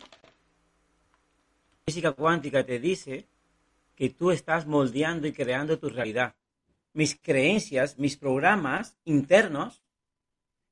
Física 1.85 2.13
cuántica 2.13 2.65
te 2.65 2.79
dice 2.79 3.27
que 4.03 4.11
tú 4.11 4.33
estás 4.33 4.67
moldeando 4.67 5.29
y 5.29 5.33
creando 5.33 5.79
tu 5.79 5.89
realidad. 5.89 6.35
Mis 6.93 7.15
creencias, 7.15 8.01
mis 8.01 8.17
programas 8.17 8.99
internos 9.05 9.81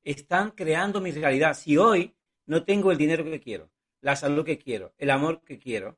están 0.03 0.51
creando 0.51 0.99
mi 0.99 1.11
realidad. 1.11 1.53
Si 1.53 1.77
hoy 1.77 2.13
no 2.45 2.65
tengo 2.65 2.91
el 2.91 2.97
dinero 2.97 3.23
que 3.23 3.39
quiero, 3.39 3.71
la 4.01 4.17
salud 4.17 4.43
que 4.43 4.57
quiero, 4.57 4.93
el 4.97 5.09
amor 5.11 5.45
que 5.45 5.57
quiero, 5.57 5.97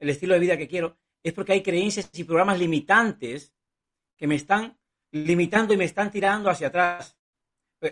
el 0.00 0.08
estilo 0.08 0.34
de 0.34 0.40
vida 0.40 0.56
que 0.58 0.66
quiero, 0.66 0.98
es 1.22 1.32
porque 1.32 1.52
hay 1.52 1.62
creencias 1.62 2.10
y 2.14 2.24
programas 2.24 2.58
limitantes 2.58 3.54
que 4.16 4.26
me 4.26 4.34
están 4.34 4.76
limitando 5.12 5.74
y 5.74 5.76
me 5.76 5.84
están 5.84 6.10
tirando 6.10 6.50
hacia 6.50 6.66
atrás. 6.66 7.16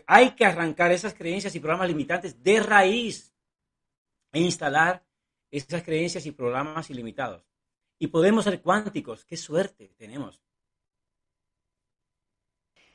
Hay 0.09 0.33
que 0.33 0.46
arrancar 0.46 0.90
esas 0.90 1.14
creencias 1.14 1.55
y 1.55 1.61
programas 1.61 1.87
limitantes 1.87 2.42
de 2.42 2.59
raíz 2.59 3.33
e 4.33 4.40
instalar 4.40 5.07
esas 5.48 5.85
creencias 5.85 6.26
y 6.26 6.33
programas 6.33 6.90
ilimitados. 6.90 7.49
Y 8.02 8.06
podemos 8.08 8.44
ser 8.44 8.62
cuánticos. 8.62 9.26
¡Qué 9.26 9.36
suerte 9.36 9.92
tenemos! 9.98 10.42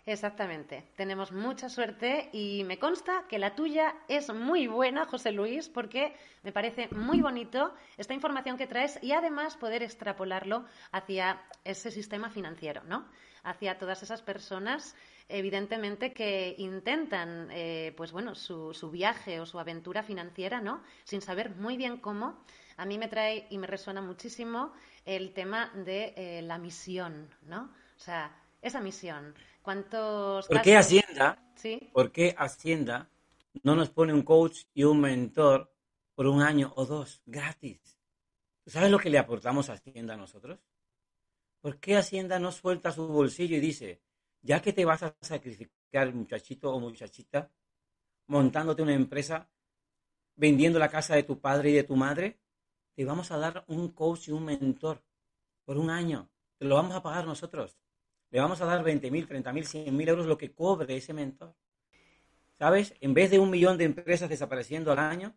Exactamente, 0.08 0.84
tenemos 0.96 1.32
mucha 1.32 1.68
suerte 1.68 2.30
y 2.32 2.64
me 2.64 2.78
consta 2.78 3.26
que 3.28 3.40
la 3.40 3.56
tuya 3.56 3.96
es 4.08 4.32
muy 4.32 4.68
buena, 4.68 5.06
José 5.06 5.32
Luis, 5.32 5.68
porque 5.68 6.16
me 6.44 6.52
parece 6.52 6.90
muy 6.90 7.22
bonito 7.22 7.74
esta 7.98 8.14
información 8.14 8.56
que 8.56 8.68
traes 8.68 9.00
y 9.02 9.14
además 9.14 9.58
poder 9.58 9.82
extrapolarlo 9.82 10.66
hacia 10.92 11.42
ese 11.64 11.90
sistema 11.90 12.30
financiero, 12.30 12.84
¿no? 12.84 13.08
Hacia 13.44 13.80
todas 13.80 14.04
esas 14.04 14.22
personas, 14.22 14.96
evidentemente, 15.28 16.14
que 16.14 16.54
intentan, 16.60 17.50
eh, 17.52 17.92
pues 17.98 18.12
bueno, 18.12 18.36
su, 18.36 18.76
su 18.76 18.92
viaje 18.92 19.40
o 19.40 19.48
su 19.48 19.60
aventura 19.60 20.04
financiera, 20.04 20.62
¿no? 20.62 20.84
Sin 21.04 21.22
saber 21.22 21.56
muy 21.56 21.78
bien 21.78 21.98
cómo. 21.98 22.44
A 22.78 22.86
mí 22.86 23.00
me 23.00 23.08
trae 23.08 23.48
y 23.50 23.58
me 23.58 23.66
resuena 23.68 24.02
muchísimo 24.02 24.74
el 25.06 25.34
tema 25.34 25.72
de 25.74 26.14
eh, 26.18 26.42
la 26.42 26.58
misión, 26.58 27.30
¿no? 27.44 27.72
O 27.96 28.00
sea, 28.00 28.36
esa 28.62 28.82
misión. 28.82 29.34
¿Cuántos 29.62 30.48
¿Por 30.48 30.62
qué 30.62 30.78
Hacienda? 30.78 31.40
¿Sí? 31.56 31.90
¿Por 31.94 32.12
qué 32.12 32.36
Hacienda 32.38 33.10
no 33.64 33.76
nos 33.76 33.90
pone 33.90 34.14
un 34.14 34.24
coach 34.24 34.64
y 34.74 34.84
un 34.84 35.00
mentor 35.02 35.72
por 36.14 36.28
un 36.28 36.42
año 36.42 36.74
o 36.76 36.86
dos 36.86 37.22
gratis? 37.26 37.98
¿Sabes 38.66 38.92
lo 38.92 39.00
que 39.00 39.10
le 39.10 39.20
aportamos 39.20 39.70
a 39.70 39.74
Hacienda 39.74 40.16
a 40.16 40.18
nosotros? 40.18 40.60
¿Por 41.62 41.80
qué 41.80 41.98
Hacienda 41.98 42.40
no 42.40 42.52
suelta 42.52 42.92
su 42.92 43.08
bolsillo 43.08 43.58
y 43.58 43.60
dice, 43.60 44.02
ya 44.42 44.62
que 44.62 44.74
te 44.74 44.86
vas 44.86 45.04
a 45.04 45.16
sacrificar, 45.22 46.14
muchachito 46.14 46.72
o 46.72 46.80
muchachita, 46.80 47.50
montándote 48.28 48.82
una 48.82 48.94
empresa, 48.94 49.50
vendiendo 50.36 50.78
la 50.80 50.90
casa 50.90 51.16
de 51.16 51.24
tu 51.24 51.40
padre 51.40 51.72
y 51.72 51.74
de 51.74 51.84
tu 51.84 51.96
madre, 51.96 52.40
te 52.96 53.06
vamos 53.06 53.32
a 53.32 53.38
dar 53.38 53.66
un 53.68 53.90
coach 53.90 54.30
y 54.30 54.32
un 54.32 54.46
mentor 54.46 55.04
por 55.66 55.78
un 55.78 55.90
año. 55.90 56.30
Te 56.58 56.66
lo 56.66 56.76
vamos 56.76 56.96
a 56.96 57.04
pagar 57.04 57.26
nosotros. 57.26 57.78
Le 58.32 58.40
vamos 58.40 58.62
a 58.62 58.66
dar 58.66 58.84
20.000, 58.84 59.28
30.000, 59.28 59.88
100.000 59.88 60.10
euros 60.10 60.26
lo 60.26 60.38
que 60.38 60.54
cobre 60.54 60.96
ese 60.96 61.14
mentor. 61.14 61.54
¿Sabes? 62.58 62.94
En 63.02 63.14
vez 63.14 63.32
de 63.32 63.40
un 63.40 63.50
millón 63.50 63.78
de 63.78 63.84
empresas 63.84 64.30
desapareciendo 64.30 64.92
al 64.92 65.00
año, 65.00 65.36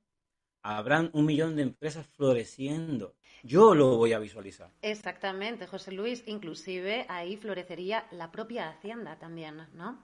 habrán 0.62 1.10
un 1.12 1.26
millón 1.26 1.56
de 1.56 1.62
empresas 1.62 2.06
floreciendo. 2.06 3.16
Yo 3.42 3.74
lo 3.74 3.96
voy 3.96 4.12
a 4.12 4.18
visualizar. 4.18 4.70
Exactamente, 4.82 5.66
José 5.66 5.92
Luis. 5.92 6.22
Inclusive 6.26 7.06
ahí 7.08 7.36
florecería 7.36 8.06
la 8.12 8.30
propia 8.30 8.68
Hacienda 8.68 9.18
también, 9.18 9.66
¿no? 9.74 10.00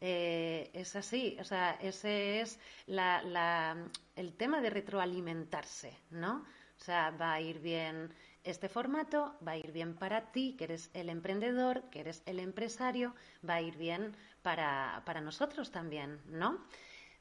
Eh, 0.00 0.70
es 0.74 0.94
así, 0.94 1.36
o 1.40 1.44
sea, 1.44 1.78
ese 1.80 2.42
es 2.42 2.58
el 2.86 4.36
tema 4.36 4.60
de 4.60 4.70
retroalimentarse, 4.70 5.96
¿no? 6.10 6.44
O 6.80 6.84
sea, 6.84 7.10
va 7.10 7.34
a 7.34 7.40
ir 7.40 7.58
bien 7.60 8.10
este 8.44 8.68
formato, 8.68 9.34
va 9.46 9.52
a 9.52 9.58
ir 9.58 9.72
bien 9.72 9.94
para 9.94 10.30
ti, 10.30 10.54
que 10.56 10.64
eres 10.64 10.90
el 10.94 11.08
emprendedor, 11.08 11.82
que 11.90 12.00
eres 12.00 12.22
el 12.26 12.38
empresario, 12.38 13.14
va 13.48 13.54
a 13.54 13.62
ir 13.62 13.76
bien 13.76 14.14
para, 14.42 15.02
nosotros 15.22 15.72
también, 15.72 16.20
¿no? 16.26 16.64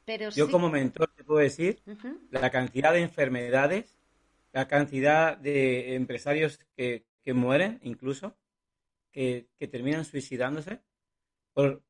Pero 0.05 0.29
Yo 0.29 0.51
como 0.51 0.69
mentor 0.69 1.11
te 1.15 1.23
puedo 1.23 1.39
decir 1.39 1.81
la 2.29 2.51
cantidad 2.51 2.93
de 2.93 3.01
enfermedades, 3.01 3.97
la 4.53 4.67
cantidad 4.67 5.35
de 5.35 5.95
empresarios 5.95 6.59
que, 6.77 7.03
mueren 7.33 7.79
incluso, 7.81 8.35
que, 9.11 9.47
terminan 9.71 10.05
suicidándose 10.05 10.79
por, 11.53 11.81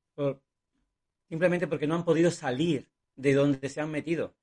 simplemente 1.28 1.68
porque 1.68 1.88
no 1.88 1.96
han 1.96 2.06
podido 2.06 2.32
salir 2.32 2.88
de 3.18 3.34
donde 3.34 3.68
se 3.68 3.82
han 3.82 3.92
metido. 3.92 4.34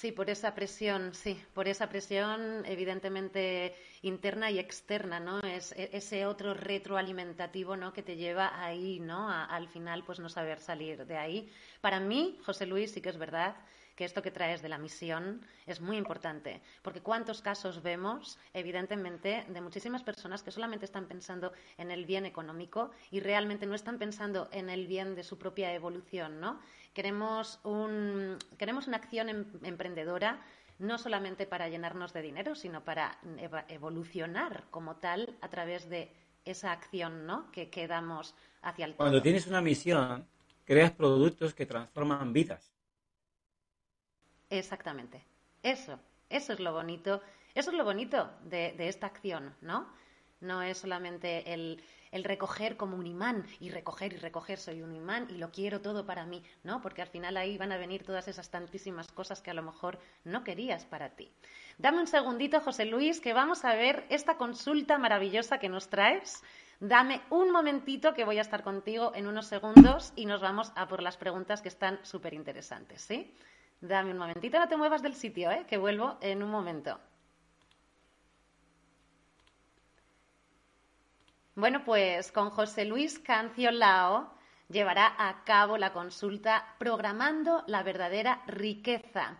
Sí, 0.00 0.12
por 0.12 0.30
esa 0.30 0.54
presión, 0.54 1.12
sí, 1.12 1.42
por 1.54 1.66
esa 1.66 1.88
presión 1.88 2.64
evidentemente 2.66 3.74
interna 4.02 4.48
y 4.50 4.60
externa, 4.60 5.18
¿no? 5.18 5.40
Es 5.40 5.72
e, 5.72 5.90
ese 5.92 6.24
otro 6.24 6.54
retroalimentativo, 6.54 7.76
¿no? 7.76 7.92
Que 7.92 8.04
te 8.04 8.14
lleva 8.16 8.62
ahí, 8.64 9.00
¿no? 9.00 9.28
al 9.28 9.66
final, 9.68 10.04
pues 10.04 10.20
no 10.20 10.28
saber 10.28 10.60
salir 10.60 11.04
de 11.04 11.16
ahí. 11.18 11.50
Para 11.80 11.98
mí, 11.98 12.38
José 12.46 12.64
Luis, 12.66 12.92
sí 12.92 13.00
que 13.02 13.08
es 13.08 13.18
verdad 13.18 13.56
que 13.98 14.04
esto 14.04 14.22
que 14.22 14.30
traes 14.30 14.62
de 14.62 14.68
la 14.68 14.78
misión 14.78 15.44
es 15.66 15.80
muy 15.80 15.96
importante, 15.96 16.62
porque 16.82 17.00
cuántos 17.00 17.42
casos 17.42 17.82
vemos, 17.82 18.38
evidentemente, 18.54 19.44
de 19.48 19.60
muchísimas 19.60 20.04
personas 20.04 20.44
que 20.44 20.52
solamente 20.52 20.84
están 20.84 21.06
pensando 21.06 21.52
en 21.76 21.90
el 21.90 22.06
bien 22.06 22.24
económico 22.24 22.92
y 23.10 23.18
realmente 23.18 23.66
no 23.66 23.74
están 23.74 23.98
pensando 23.98 24.48
en 24.52 24.70
el 24.70 24.86
bien 24.86 25.16
de 25.16 25.24
su 25.24 25.36
propia 25.36 25.74
evolución, 25.74 26.38
¿no? 26.38 26.60
Queremos, 26.94 27.58
un, 27.64 28.38
queremos 28.56 28.86
una 28.86 28.98
acción 28.98 29.30
em, 29.30 29.44
emprendedora 29.64 30.46
no 30.78 30.96
solamente 30.96 31.44
para 31.46 31.68
llenarnos 31.68 32.12
de 32.12 32.22
dinero, 32.22 32.54
sino 32.54 32.84
para 32.84 33.18
evolucionar 33.66 34.62
como 34.70 34.94
tal 34.94 35.36
a 35.40 35.48
través 35.48 35.88
de 35.90 36.12
esa 36.44 36.70
acción 36.70 37.26
¿no? 37.26 37.50
que, 37.50 37.68
que 37.68 37.88
damos 37.88 38.36
hacia 38.62 38.84
el 38.84 38.94
Cuando 38.94 39.20
tienes 39.20 39.48
una 39.48 39.60
misión, 39.60 40.24
creas 40.64 40.92
productos 40.92 41.52
que 41.52 41.66
transforman 41.66 42.32
vidas. 42.32 42.77
Exactamente. 44.50 45.24
Eso, 45.62 45.98
eso 46.30 46.52
es 46.52 46.60
lo 46.60 46.72
bonito, 46.72 47.20
eso 47.54 47.70
es 47.70 47.76
lo 47.76 47.84
bonito 47.84 48.30
de, 48.44 48.74
esta 48.88 49.06
acción, 49.06 49.54
¿no? 49.60 49.88
No 50.40 50.62
es 50.62 50.78
solamente 50.78 51.52
el, 51.52 51.82
el, 52.12 52.22
recoger 52.22 52.76
como 52.76 52.96
un 52.96 53.06
imán 53.06 53.44
y 53.58 53.70
recoger 53.70 54.12
y 54.12 54.16
recoger, 54.16 54.58
soy 54.58 54.82
un 54.82 54.94
imán 54.94 55.26
y 55.30 55.38
lo 55.38 55.50
quiero 55.50 55.80
todo 55.80 56.06
para 56.06 56.24
mí, 56.26 56.44
¿no? 56.62 56.80
Porque 56.80 57.02
al 57.02 57.08
final 57.08 57.36
ahí 57.36 57.58
van 57.58 57.72
a 57.72 57.76
venir 57.76 58.04
todas 58.04 58.28
esas 58.28 58.48
tantísimas 58.48 59.10
cosas 59.10 59.42
que 59.42 59.50
a 59.50 59.54
lo 59.54 59.62
mejor 59.62 59.98
no 60.22 60.44
querías 60.44 60.84
para 60.84 61.10
ti. 61.16 61.32
Dame 61.76 61.98
un 61.98 62.06
segundito, 62.06 62.60
José 62.60 62.84
Luis, 62.84 63.20
que 63.20 63.32
vamos 63.32 63.64
a 63.64 63.74
ver 63.74 64.06
esta 64.10 64.36
consulta 64.36 64.96
maravillosa 64.96 65.58
que 65.58 65.68
nos 65.68 65.88
traes. 65.88 66.42
Dame 66.78 67.20
un 67.30 67.50
momentito 67.50 68.14
que 68.14 68.24
voy 68.24 68.38
a 68.38 68.42
estar 68.42 68.62
contigo 68.62 69.12
en 69.16 69.26
unos 69.26 69.46
segundos 69.46 70.12
y 70.14 70.26
nos 70.26 70.40
vamos 70.40 70.70
a 70.76 70.86
por 70.86 71.02
las 71.02 71.16
preguntas 71.16 71.62
que 71.62 71.68
están 71.68 71.98
súper 72.04 72.34
interesantes, 72.34 73.02
¿sí? 73.02 73.34
Dame 73.80 74.10
un 74.10 74.18
momentito, 74.18 74.58
no 74.58 74.68
te 74.68 74.76
muevas 74.76 75.02
del 75.02 75.14
sitio, 75.14 75.50
¿eh? 75.52 75.64
que 75.68 75.78
vuelvo 75.78 76.18
en 76.20 76.42
un 76.42 76.50
momento. 76.50 76.98
Bueno, 81.54 81.84
pues 81.84 82.32
con 82.32 82.50
José 82.50 82.84
Luis 82.84 83.18
Cancio 83.20 83.70
Lao 83.70 84.32
llevará 84.68 85.14
a 85.18 85.44
cabo 85.44 85.78
la 85.78 85.92
consulta 85.92 86.74
Programando 86.78 87.62
la 87.66 87.82
verdadera 87.82 88.42
riqueza. 88.46 89.38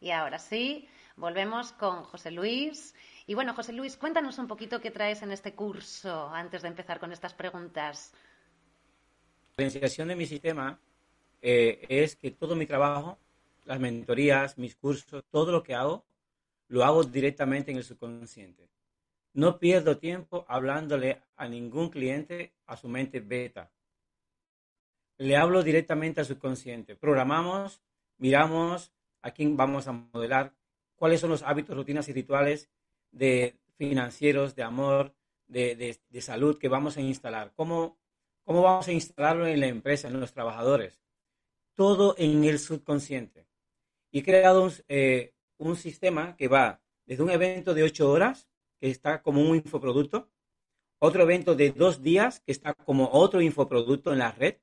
Y 0.00 0.12
ahora 0.12 0.38
sí, 0.38 0.88
volvemos 1.16 1.72
con 1.72 2.04
José 2.04 2.30
Luis. 2.30 2.94
Y 3.26 3.34
bueno, 3.34 3.52
José 3.52 3.72
Luis, 3.72 3.96
cuéntanos 3.96 4.38
un 4.38 4.46
poquito 4.46 4.80
qué 4.80 4.92
traes 4.92 5.22
en 5.22 5.32
este 5.32 5.56
curso 5.56 6.30
antes 6.32 6.62
de 6.62 6.68
empezar 6.68 7.00
con 7.00 7.10
estas 7.10 7.34
preguntas. 7.34 8.12
La 9.56 9.64
diferenciación 9.64 10.06
de 10.06 10.14
mi 10.14 10.26
sistema 10.26 10.78
eh, 11.42 11.84
es 11.88 12.14
que 12.14 12.30
todo 12.30 12.54
mi 12.54 12.66
trabajo, 12.66 13.18
las 13.64 13.80
mentorías, 13.80 14.56
mis 14.56 14.76
cursos, 14.76 15.24
todo 15.32 15.50
lo 15.50 15.64
que 15.64 15.74
hago, 15.74 16.04
lo 16.68 16.84
hago 16.84 17.04
directamente 17.04 17.70
en 17.70 17.78
el 17.78 17.84
subconsciente. 17.84 18.70
No 19.32 19.58
pierdo 19.58 19.98
tiempo 19.98 20.44
hablándole 20.48 21.22
a 21.36 21.48
ningún 21.48 21.90
cliente 21.90 22.54
a 22.66 22.76
su 22.76 22.88
mente 22.88 23.20
beta. 23.20 23.72
Le 25.18 25.36
hablo 25.36 25.62
directamente 25.62 26.20
al 26.20 26.26
subconsciente. 26.26 26.96
Programamos, 26.96 27.82
miramos 28.18 28.92
a 29.22 29.32
quién 29.32 29.56
vamos 29.56 29.88
a 29.88 29.92
modelar, 29.92 30.54
cuáles 30.96 31.20
son 31.20 31.30
los 31.30 31.42
hábitos, 31.42 31.76
rutinas 31.76 32.08
y 32.08 32.12
rituales 32.12 32.70
de 33.10 33.58
financieros, 33.76 34.54
de 34.54 34.62
amor, 34.62 35.14
de, 35.46 35.98
salud 36.20 36.58
que 36.58 36.68
vamos 36.68 36.96
a 36.96 37.00
instalar. 37.00 37.52
¿Cómo, 37.54 37.98
¿Cómo 38.44 38.62
vamos 38.62 38.88
a 38.88 38.92
instalarlo 38.92 39.46
en 39.46 39.60
la 39.60 39.66
empresa, 39.66 40.08
en 40.08 40.20
los 40.20 40.32
trabajadores? 40.32 41.00
Todo 41.74 42.14
en 42.18 42.44
el 42.44 42.58
subconsciente. 42.58 43.46
Y 44.10 44.20
he 44.20 44.22
creado 44.22 44.62
un, 44.62 44.72
eh, 44.88 45.33
un 45.68 45.76
sistema 45.76 46.36
que 46.36 46.48
va 46.48 46.80
desde 47.06 47.22
un 47.22 47.30
evento 47.30 47.74
de 47.74 47.82
ocho 47.82 48.10
horas, 48.10 48.48
que 48.80 48.90
está 48.90 49.22
como 49.22 49.40
un 49.40 49.56
infoproducto, 49.56 50.30
otro 50.98 51.22
evento 51.22 51.54
de 51.54 51.70
dos 51.70 52.02
días, 52.02 52.40
que 52.40 52.52
está 52.52 52.74
como 52.74 53.10
otro 53.12 53.40
infoproducto 53.40 54.12
en 54.12 54.18
la 54.18 54.32
red. 54.32 54.56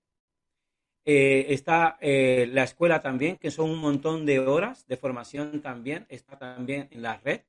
Eh, 1.05 1.47
está 1.49 1.97
eh, 1.99 2.47
la 2.51 2.63
escuela 2.63 3.01
también, 3.01 3.37
que 3.37 3.51
son 3.51 3.69
un 3.69 3.79
montón 3.79 4.25
de 4.25 4.39
horas 4.39 4.87
de 4.87 4.97
formación 4.97 5.61
también, 5.61 6.05
está 6.09 6.37
también 6.37 6.87
en 6.91 7.01
la 7.01 7.17
red. 7.17 7.41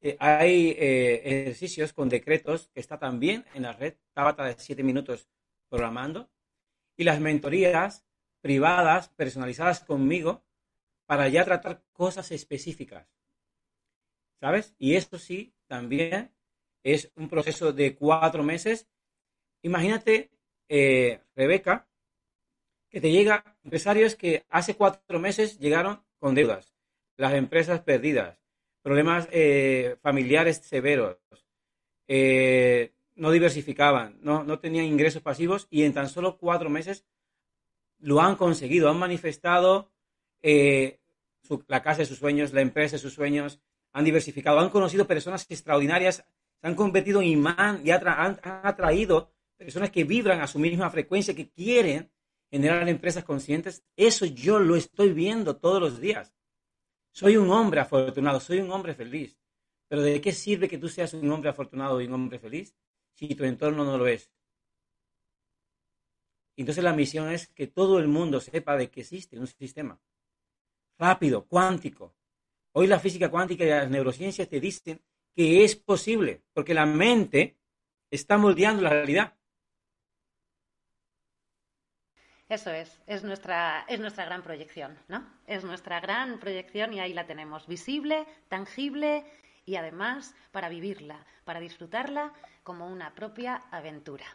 Eh, 0.00 0.16
hay 0.20 0.76
ejercicios 0.78 1.92
con 1.92 2.08
decretos 2.08 2.70
que 2.74 2.80
está 2.80 2.98
también 2.98 3.44
en 3.54 3.62
la 3.62 3.72
red, 3.72 3.94
Tabata 4.12 4.44
de 4.44 4.54
siete 4.58 4.82
minutos 4.82 5.28
programando. 5.68 6.28
Y 6.96 7.04
las 7.04 7.20
mentorías 7.20 8.04
privadas, 8.40 9.08
personalizadas 9.08 9.80
conmigo, 9.80 10.44
para 11.06 11.28
ya 11.28 11.44
tratar 11.44 11.82
cosas 11.92 12.30
específicas. 12.30 13.08
¿Sabes? 14.40 14.74
Y 14.78 14.94
esto 14.94 15.18
sí, 15.18 15.54
también 15.66 16.32
es 16.82 17.10
un 17.16 17.28
proceso 17.28 17.72
de 17.72 17.94
cuatro 17.94 18.42
meses. 18.42 18.88
Imagínate, 19.62 20.30
eh, 20.68 21.20
Rebeca, 21.34 21.88
que 22.90 23.00
te 23.00 23.10
llega 23.10 23.56
empresarios 23.64 24.14
que 24.14 24.44
hace 24.50 24.76
cuatro 24.76 25.18
meses 25.18 25.58
llegaron 25.58 26.04
con 26.18 26.34
deudas, 26.34 26.74
las 27.16 27.34
empresas 27.34 27.80
perdidas, 27.80 28.38
problemas 28.82 29.28
eh, 29.32 29.96
familiares 30.00 30.58
severos, 30.58 31.18
eh, 32.06 32.92
no 33.16 33.30
diversificaban, 33.30 34.18
no, 34.20 34.44
no 34.44 34.58
tenían 34.58 34.84
ingresos 34.84 35.22
pasivos 35.22 35.66
y 35.70 35.84
en 35.84 35.94
tan 35.94 36.08
solo 36.08 36.36
cuatro 36.38 36.68
meses 36.68 37.04
lo 37.98 38.20
han 38.20 38.36
conseguido, 38.36 38.90
han 38.90 38.98
manifestado 38.98 39.90
eh, 40.46 41.00
la 41.68 41.82
casa 41.82 42.00
de 42.00 42.06
sus 42.06 42.18
sueños, 42.18 42.52
la 42.52 42.60
empresa 42.60 42.96
de 42.96 43.00
sus 43.00 43.14
sueños, 43.14 43.60
han 43.92 44.04
diversificado, 44.04 44.58
han 44.58 44.68
conocido 44.68 45.06
personas 45.06 45.46
extraordinarias, 45.48 46.16
se 46.16 46.66
han 46.66 46.74
convertido 46.74 47.22
en 47.22 47.28
imán 47.28 47.80
y 47.82 47.90
han, 47.92 48.38
atraído 48.42 49.32
personas 49.56 49.90
que 49.90 50.04
vibran 50.04 50.42
a 50.42 50.46
su 50.46 50.58
misma 50.58 50.90
frecuencia, 50.90 51.34
que 51.34 51.48
quieren 51.48 52.12
generar 52.50 52.86
empresas 52.86 53.24
conscientes. 53.24 53.84
Eso 53.96 54.26
yo 54.26 54.58
lo 54.58 54.76
estoy 54.76 55.14
viendo 55.14 55.56
todos 55.56 55.80
los 55.80 55.98
días. 55.98 56.34
Soy 57.10 57.38
un 57.38 57.50
hombre 57.50 57.80
afortunado, 57.80 58.38
soy 58.38 58.58
un 58.58 58.70
hombre 58.70 58.94
feliz. 58.94 59.38
Pero 59.88 60.02
¿de 60.02 60.20
qué 60.20 60.32
sirve 60.32 60.68
que 60.68 60.76
tú 60.76 60.88
seas 60.88 61.14
un 61.14 61.30
hombre 61.32 61.48
afortunado 61.48 62.02
y 62.02 62.06
un 62.06 62.12
hombre 62.12 62.38
feliz 62.38 62.74
si 63.14 63.34
tu 63.34 63.44
entorno 63.44 63.82
no 63.84 63.96
lo 63.96 64.06
es? 64.06 64.30
Entonces 66.56 66.84
la 66.84 66.92
misión 66.92 67.30
es 67.30 67.48
que 67.48 67.66
todo 67.66 67.98
el 67.98 68.08
mundo 68.08 68.40
sepa 68.40 68.76
de 68.76 68.90
que 68.90 69.00
existe 69.00 69.38
un 69.38 69.46
sistema. 69.46 69.98
Rápido, 70.98 71.46
cuántico. 71.46 72.14
Hoy 72.72 72.86
la 72.86 72.98
física 72.98 73.30
cuántica 73.30 73.64
y 73.64 73.68
las 73.68 73.90
neurociencias 73.90 74.48
te 74.48 74.60
dicen 74.60 75.00
que 75.34 75.64
es 75.64 75.76
posible, 75.76 76.42
porque 76.52 76.74
la 76.74 76.86
mente 76.86 77.56
está 78.10 78.38
moldeando 78.38 78.82
la 78.82 78.90
realidad. 78.90 79.34
Eso 82.48 82.70
es, 82.70 83.00
es 83.06 83.24
nuestra, 83.24 83.84
es 83.88 83.98
nuestra 83.98 84.26
gran 84.26 84.42
proyección, 84.42 84.98
¿no? 85.08 85.26
Es 85.46 85.64
nuestra 85.64 86.00
gran 86.00 86.38
proyección 86.38 86.92
y 86.92 87.00
ahí 87.00 87.14
la 87.14 87.26
tenemos, 87.26 87.66
visible, 87.66 88.26
tangible 88.48 89.24
y 89.64 89.76
además 89.76 90.34
para 90.52 90.68
vivirla, 90.68 91.24
para 91.44 91.60
disfrutarla 91.60 92.32
como 92.62 92.86
una 92.86 93.14
propia 93.14 93.64
aventura. 93.70 94.26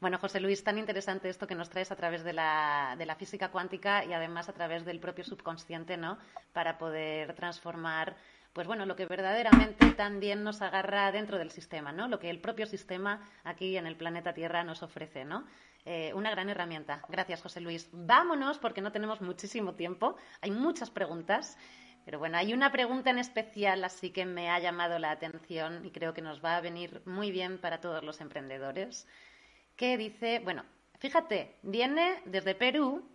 Bueno, 0.00 0.18
José 0.18 0.38
Luis, 0.38 0.62
tan 0.62 0.78
interesante 0.78 1.28
esto 1.28 1.48
que 1.48 1.56
nos 1.56 1.70
traes 1.70 1.90
a 1.90 1.96
través 1.96 2.22
de 2.22 2.32
la, 2.32 2.94
de 2.96 3.04
la 3.04 3.16
física 3.16 3.50
cuántica 3.50 4.04
y 4.04 4.12
además 4.12 4.48
a 4.48 4.52
través 4.52 4.84
del 4.84 5.00
propio 5.00 5.24
subconsciente, 5.24 5.96
¿no? 5.96 6.18
Para 6.52 6.78
poder 6.78 7.34
transformar 7.34 8.16
pues 8.52 8.66
bueno, 8.66 8.86
lo 8.86 8.96
que 8.96 9.06
verdaderamente 9.06 9.90
también 9.92 10.42
nos 10.42 10.62
agarra 10.62 11.12
dentro 11.12 11.38
del 11.38 11.50
sistema, 11.50 11.92
¿no? 11.92 12.08
Lo 12.08 12.18
que 12.18 12.30
el 12.30 12.40
propio 12.40 12.66
sistema 12.66 13.20
aquí 13.44 13.76
en 13.76 13.86
el 13.86 13.96
planeta 13.96 14.32
Tierra 14.32 14.64
nos 14.64 14.82
ofrece, 14.82 15.24
¿no? 15.24 15.44
Eh, 15.84 16.12
una 16.14 16.30
gran 16.30 16.48
herramienta. 16.48 17.02
Gracias, 17.08 17.42
José 17.42 17.60
Luis. 17.60 17.88
Vámonos 17.92 18.58
porque 18.58 18.80
no 18.80 18.92
tenemos 18.92 19.20
muchísimo 19.20 19.74
tiempo. 19.74 20.16
Hay 20.40 20.50
muchas 20.50 20.90
preguntas. 20.90 21.56
Pero 22.04 22.18
bueno, 22.18 22.38
hay 22.38 22.54
una 22.54 22.72
pregunta 22.72 23.10
en 23.10 23.18
especial, 23.18 23.84
así 23.84 24.10
que 24.10 24.24
me 24.24 24.48
ha 24.48 24.58
llamado 24.58 24.98
la 24.98 25.10
atención 25.10 25.84
y 25.84 25.90
creo 25.90 26.14
que 26.14 26.22
nos 26.22 26.42
va 26.42 26.56
a 26.56 26.60
venir 26.62 27.02
muy 27.04 27.30
bien 27.30 27.58
para 27.58 27.82
todos 27.82 28.02
los 28.02 28.22
emprendedores, 28.22 29.06
que 29.78 29.96
dice, 29.96 30.40
bueno, 30.40 30.64
fíjate, 30.98 31.54
viene 31.62 32.20
desde 32.26 32.56
Perú 32.56 33.08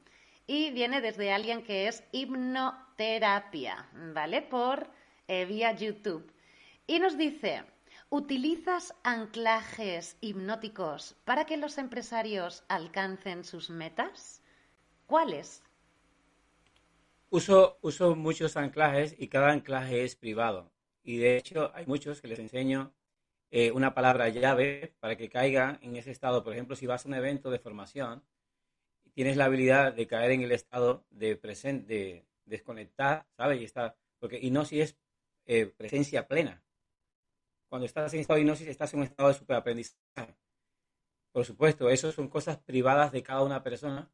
y 0.47 0.71
viene 0.71 1.01
desde 1.01 1.31
alguien 1.31 1.61
que 1.61 1.87
es 1.89 2.03
hipnoterapia, 2.13 3.89
¿vale? 4.13 4.41
Por 4.41 4.87
eh, 5.27 5.45
vía 5.45 5.73
YouTube. 5.73 6.31
Y 6.87 6.99
nos 6.99 7.17
dice, 7.17 7.63
¿utilizas 8.09 8.95
anclajes 9.03 10.15
hipnóticos 10.21 11.17
para 11.25 11.45
que 11.45 11.57
los 11.57 11.77
empresarios 11.77 12.63
alcancen 12.69 13.43
sus 13.43 13.69
metas? 13.69 14.41
¿Cuáles? 15.05 15.61
Uso, 17.29 17.77
uso 17.81 18.15
muchos 18.15 18.55
anclajes 18.55 19.15
y 19.17 19.27
cada 19.27 19.51
anclaje 19.51 20.05
es 20.05 20.15
privado. 20.15 20.71
Y 21.03 21.17
de 21.17 21.35
hecho 21.35 21.71
hay 21.75 21.85
muchos 21.87 22.21
que 22.21 22.29
les 22.29 22.39
enseño 22.39 22.93
eh, 23.55 23.71
una 23.71 23.93
palabra 23.93 24.29
llave 24.29 24.95
para 24.99 25.15
que 25.15 25.29
caigan 25.29 25.77
en 25.83 25.95
ese 25.95 26.09
estado. 26.09 26.43
Por 26.43 26.53
ejemplo, 26.53 26.75
si 26.75 26.87
vas 26.87 27.05
a 27.05 27.07
un 27.07 27.13
evento 27.13 27.51
de 27.51 27.59
formación, 27.59 28.23
tienes 29.13 29.37
la 29.37 29.45
habilidad 29.45 29.93
de 29.93 30.07
caer 30.07 30.31
en 30.31 30.41
el 30.41 30.51
estado 30.51 31.05
de 31.11 31.35
presente, 31.35 31.93
de 31.93 32.25
desconectar, 32.45 33.27
¿sabes? 33.37 33.61
Y 33.61 33.65
está, 33.65 33.95
porque 34.17 34.41
si 34.65 34.81
es 34.81 34.97
eh, 35.45 35.67
presencia 35.67 36.27
plena. 36.27 36.63
Cuando 37.69 37.85
estás 37.85 38.11
en 38.15 38.21
estado 38.21 38.37
de 38.37 38.41
hipnosis, 38.41 38.67
estás 38.67 38.91
en 38.95 39.01
un 39.01 39.05
estado 39.05 39.29
de 39.29 39.35
superaprendizaje. 39.35 40.35
Por 41.31 41.45
supuesto, 41.45 41.91
eso 41.91 42.11
son 42.11 42.29
cosas 42.29 42.57
privadas 42.57 43.11
de 43.11 43.21
cada 43.21 43.43
una 43.43 43.61
persona 43.61 44.11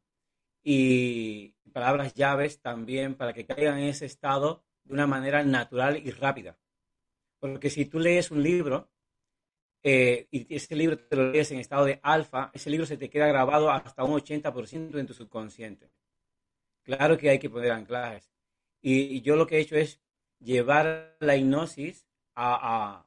y 0.62 1.54
palabras 1.72 2.12
llaves 2.12 2.60
también 2.60 3.14
para 3.14 3.32
que 3.32 3.46
caigan 3.46 3.78
en 3.78 3.88
ese 3.88 4.04
estado 4.04 4.66
de 4.84 4.92
una 4.92 5.06
manera 5.06 5.42
natural 5.44 5.96
y 5.96 6.10
rápida. 6.10 6.58
Porque 7.38 7.70
si 7.70 7.86
tú 7.86 8.00
lees 8.00 8.30
un 8.30 8.42
libro 8.42 8.90
eh, 9.82 10.28
y 10.30 10.54
ese 10.54 10.76
libro 10.76 10.98
te 10.98 11.16
lo 11.16 11.30
lees 11.30 11.50
en 11.52 11.58
estado 11.58 11.84
de 11.84 12.00
alfa, 12.02 12.50
ese 12.52 12.70
libro 12.70 12.86
se 12.86 12.96
te 12.96 13.08
queda 13.08 13.26
grabado 13.26 13.70
hasta 13.70 14.04
un 14.04 14.18
80% 14.20 14.98
en 14.98 15.06
tu 15.06 15.14
subconsciente. 15.14 15.90
Claro 16.82 17.16
que 17.18 17.30
hay 17.30 17.38
que 17.38 17.50
poner 17.50 17.72
anclajes. 17.72 18.30
y, 18.82 19.20
yo 19.22 19.36
lo 19.36 19.46
que 19.46 19.56
he 19.56 19.60
hecho 19.60 19.76
es 19.76 20.00
llevar 20.40 21.16
la 21.20 21.36
hipnosis 21.36 22.06
a, 22.34 23.06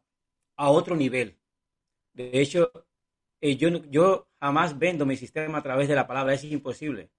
otro 0.58 0.96
nivel. 0.96 1.38
De 2.14 2.40
hecho, 2.40 2.72
eh, 3.42 3.56
yo, 3.58 3.70
yo 3.90 4.30
jamás 4.40 4.78
vendo 4.78 5.06
mi 5.06 5.18
sistema 5.18 5.58
a 5.58 5.64
través 5.64 5.88
de 5.88 5.96
la 5.96 6.08
palabra, 6.08 6.34
es 6.34 6.44
imposible. 6.44 7.10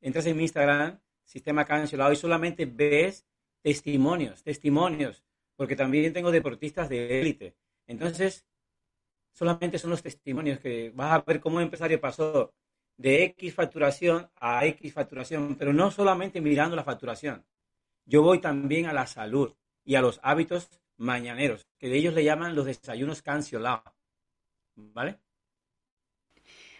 Entras 0.00 0.26
en 0.26 0.36
mi 0.36 0.42
Instagram, 0.42 1.00
sistema 1.24 1.64
cancelado, 1.64 2.12
y 2.12 2.16
solamente 2.16 2.66
ves 2.66 3.26
testimonios, 3.62 4.42
testimonios, 4.42 5.22
porque 5.56 5.76
también 5.76 6.12
tengo 6.12 6.30
deportistas 6.30 6.88
de 6.88 7.20
élite. 7.20 7.54
Entonces, 7.86 8.46
solamente 9.32 9.78
son 9.78 9.90
los 9.90 10.02
testimonios 10.02 10.60
que 10.60 10.92
vas 10.94 11.12
a 11.12 11.22
ver 11.22 11.40
cómo 11.40 11.56
un 11.56 11.62
empresario 11.62 12.00
pasó 12.00 12.54
de 12.96 13.24
X 13.24 13.54
facturación 13.54 14.30
a 14.36 14.64
X 14.66 14.92
facturación, 14.92 15.56
pero 15.56 15.72
no 15.72 15.90
solamente 15.90 16.40
mirando 16.40 16.76
la 16.76 16.84
facturación, 16.84 17.44
yo 18.04 18.22
voy 18.22 18.40
también 18.40 18.86
a 18.86 18.92
la 18.92 19.06
salud 19.06 19.54
y 19.84 19.94
a 19.94 20.02
los 20.02 20.20
hábitos 20.22 20.68
mañaneros, 20.96 21.66
que 21.78 21.88
de 21.88 21.96
ellos 21.96 22.14
le 22.14 22.24
llaman 22.24 22.54
los 22.54 22.66
desayunos 22.66 23.22
canciolados. 23.22 23.92
¿Vale? 24.74 25.18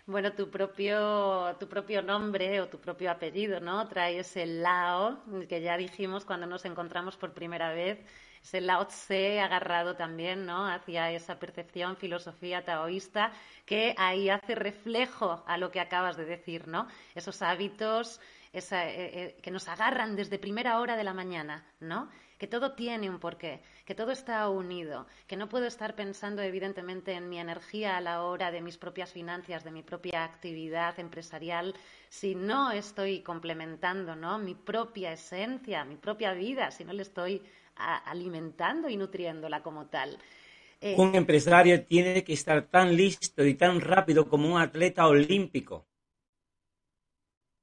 Bueno, 0.06 0.32
tu 0.32 0.50
propio, 0.50 1.56
tu 1.60 1.68
propio 1.68 2.02
nombre 2.02 2.60
o 2.60 2.68
tu 2.68 2.78
propio 2.80 3.10
apellido, 3.10 3.60
¿no? 3.60 3.86
Trae 3.88 4.18
ese 4.18 4.46
Lao, 4.46 5.22
que 5.48 5.62
ya 5.62 5.76
dijimos 5.76 6.24
cuando 6.24 6.46
nos 6.46 6.64
encontramos 6.64 7.16
por 7.16 7.32
primera 7.32 7.72
vez, 7.72 8.00
ese 8.42 8.60
Lao 8.60 8.86
Tse 8.86 9.40
agarrado 9.40 9.94
también, 9.94 10.44
¿no? 10.44 10.66
Hacia 10.66 11.10
esa 11.12 11.38
percepción, 11.38 11.96
filosofía 11.96 12.64
taoísta, 12.64 13.32
que 13.64 13.94
ahí 13.96 14.28
hace 14.28 14.54
reflejo 14.54 15.42
a 15.46 15.56
lo 15.58 15.70
que 15.70 15.80
acabas 15.80 16.16
de 16.16 16.24
decir, 16.24 16.66
¿no? 16.66 16.88
Esos 17.14 17.40
hábitos, 17.42 18.20
eh, 18.52 18.60
eh, 18.70 19.36
que 19.40 19.50
nos 19.50 19.66
agarran 19.68 20.14
desde 20.14 20.38
primera 20.38 20.78
hora 20.78 20.94
de 20.96 21.04
la 21.04 21.14
mañana, 21.14 21.64
¿no? 21.80 22.10
Que 22.36 22.46
todo 22.46 22.72
tiene 22.72 23.08
un 23.08 23.18
porqué, 23.18 23.62
que 23.86 23.94
todo 23.94 24.10
está 24.10 24.46
unido, 24.50 25.06
que 25.26 25.36
no 25.36 25.48
puedo 25.48 25.66
estar 25.66 25.94
pensando 25.94 26.42
evidentemente 26.42 27.12
en 27.12 27.30
mi 27.30 27.38
energía 27.38 27.96
a 27.96 28.00
la 28.02 28.24
hora 28.24 28.50
de 28.50 28.60
mis 28.60 28.76
propias 28.76 29.12
finanzas, 29.12 29.64
de 29.64 29.70
mi 29.70 29.82
propia 29.82 30.24
actividad 30.24 30.98
empresarial, 30.98 31.74
si 32.10 32.34
no 32.34 32.72
estoy 32.72 33.22
complementando, 33.22 34.16
¿no? 34.16 34.38
Mi 34.38 34.54
propia 34.54 35.12
esencia, 35.12 35.84
mi 35.84 35.96
propia 35.96 36.34
vida, 36.34 36.70
si 36.72 36.84
no 36.84 36.92
le 36.92 37.02
estoy 37.02 37.42
alimentando 37.82 38.88
y 38.88 38.96
nutriéndola 38.96 39.62
como 39.62 39.86
tal. 39.86 40.18
Eh, 40.80 40.96
un 40.98 41.14
empresario 41.14 41.84
tiene 41.84 42.24
que 42.24 42.32
estar 42.32 42.62
tan 42.68 42.96
listo 42.96 43.44
y 43.44 43.54
tan 43.54 43.80
rápido 43.80 44.28
como 44.28 44.52
un 44.52 44.60
atleta 44.60 45.06
olímpico. 45.06 45.86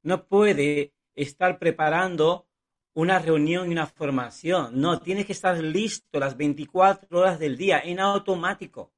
No 0.03 0.25
puede 0.25 0.93
estar 1.15 1.59
preparando 1.59 2.47
una 2.93 3.19
reunión 3.19 3.67
y 3.69 3.71
una 3.71 3.87
formación. 3.87 4.79
No, 4.79 4.99
tienes 5.01 5.25
que 5.25 5.33
estar 5.33 5.57
listo 5.57 6.19
las 6.19 6.37
24 6.37 7.19
horas 7.19 7.39
del 7.39 7.57
día 7.57 7.79
en 7.79 7.99
automático. 7.99 8.93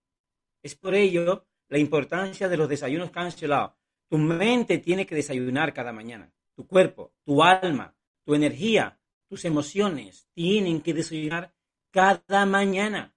Es 0.62 0.76
por 0.76 0.94
ello 0.94 1.48
la 1.68 1.80
importancia 1.80 2.48
de 2.48 2.58
los 2.58 2.70
desayunos 2.70 3.10
cancelados. 3.10 3.74
Tu 4.08 4.18
mente 4.18 4.78
tiene 4.78 5.06
que 5.06 5.16
desayunar 5.16 5.74
cada 5.74 5.94
mañana. 5.94 6.32
Tu 6.56 6.68
cuerpo, 6.68 7.14
tu 7.24 7.42
alma, 7.42 7.96
tu 8.24 8.36
energía, 8.36 9.00
tus 9.32 9.46
emociones 9.46 10.28
tienen 10.34 10.82
que 10.82 10.94
desayunar 10.94 11.54
cada 11.90 12.46
mañana. 12.46 13.14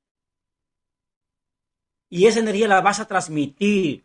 Y 2.09 2.27
esa 2.27 2.39
energía 2.39 2.69
la 2.69 2.81
vas 2.81 3.01
a 3.01 3.09
transmitir. 3.09 4.05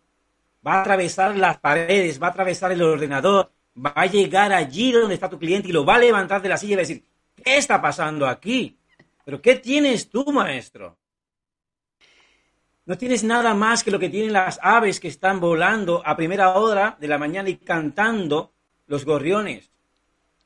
Va 0.66 0.74
a 0.74 0.82
atravesar 0.82 1.38
las 1.38 1.60
paredes, 1.60 2.20
va 2.20 2.26
a 2.26 2.30
atravesar 2.32 2.72
el 2.72 2.82
ordenador, 2.82 3.52
va 3.78 3.94
a 3.96 4.08
llegar 4.08 4.52
allí 4.52 4.92
donde 4.92 5.14
está 5.14 5.30
tu 5.30 5.38
cliente 5.38 5.70
y 5.70 5.72
lo 5.72 5.86
va 5.86 5.98
a 5.98 6.00
levantar 6.00 6.42
de 6.42 6.50
la 6.50 6.58
silla 6.58 6.74
y 6.74 6.76
va 6.78 6.80
a 6.80 6.88
decir, 6.88 7.06
¿qué 7.44 7.58
está 7.58 7.80
pasando 7.80 8.26
aquí? 8.26 8.76
¿Pero 9.24 9.40
qué 9.40 9.58
tienes 9.58 10.10
tú, 10.10 10.26
maestro? 10.32 10.98
No 12.88 12.98
tienes 12.98 13.24
nada 13.24 13.54
más 13.54 13.84
que 13.84 13.92
lo 13.92 14.00
que 14.00 14.10
tienen 14.10 14.34
las 14.34 14.60
aves 14.64 15.00
que 15.00 15.10
están 15.10 15.40
volando 15.40 16.02
a 16.04 16.18
primera 16.18 16.58
hora 16.58 16.98
de 17.00 17.08
la 17.08 17.20
mañana 17.20 17.50
y 17.50 17.58
cantando 17.58 18.52
los 18.88 19.06
gorriones. 19.06 19.70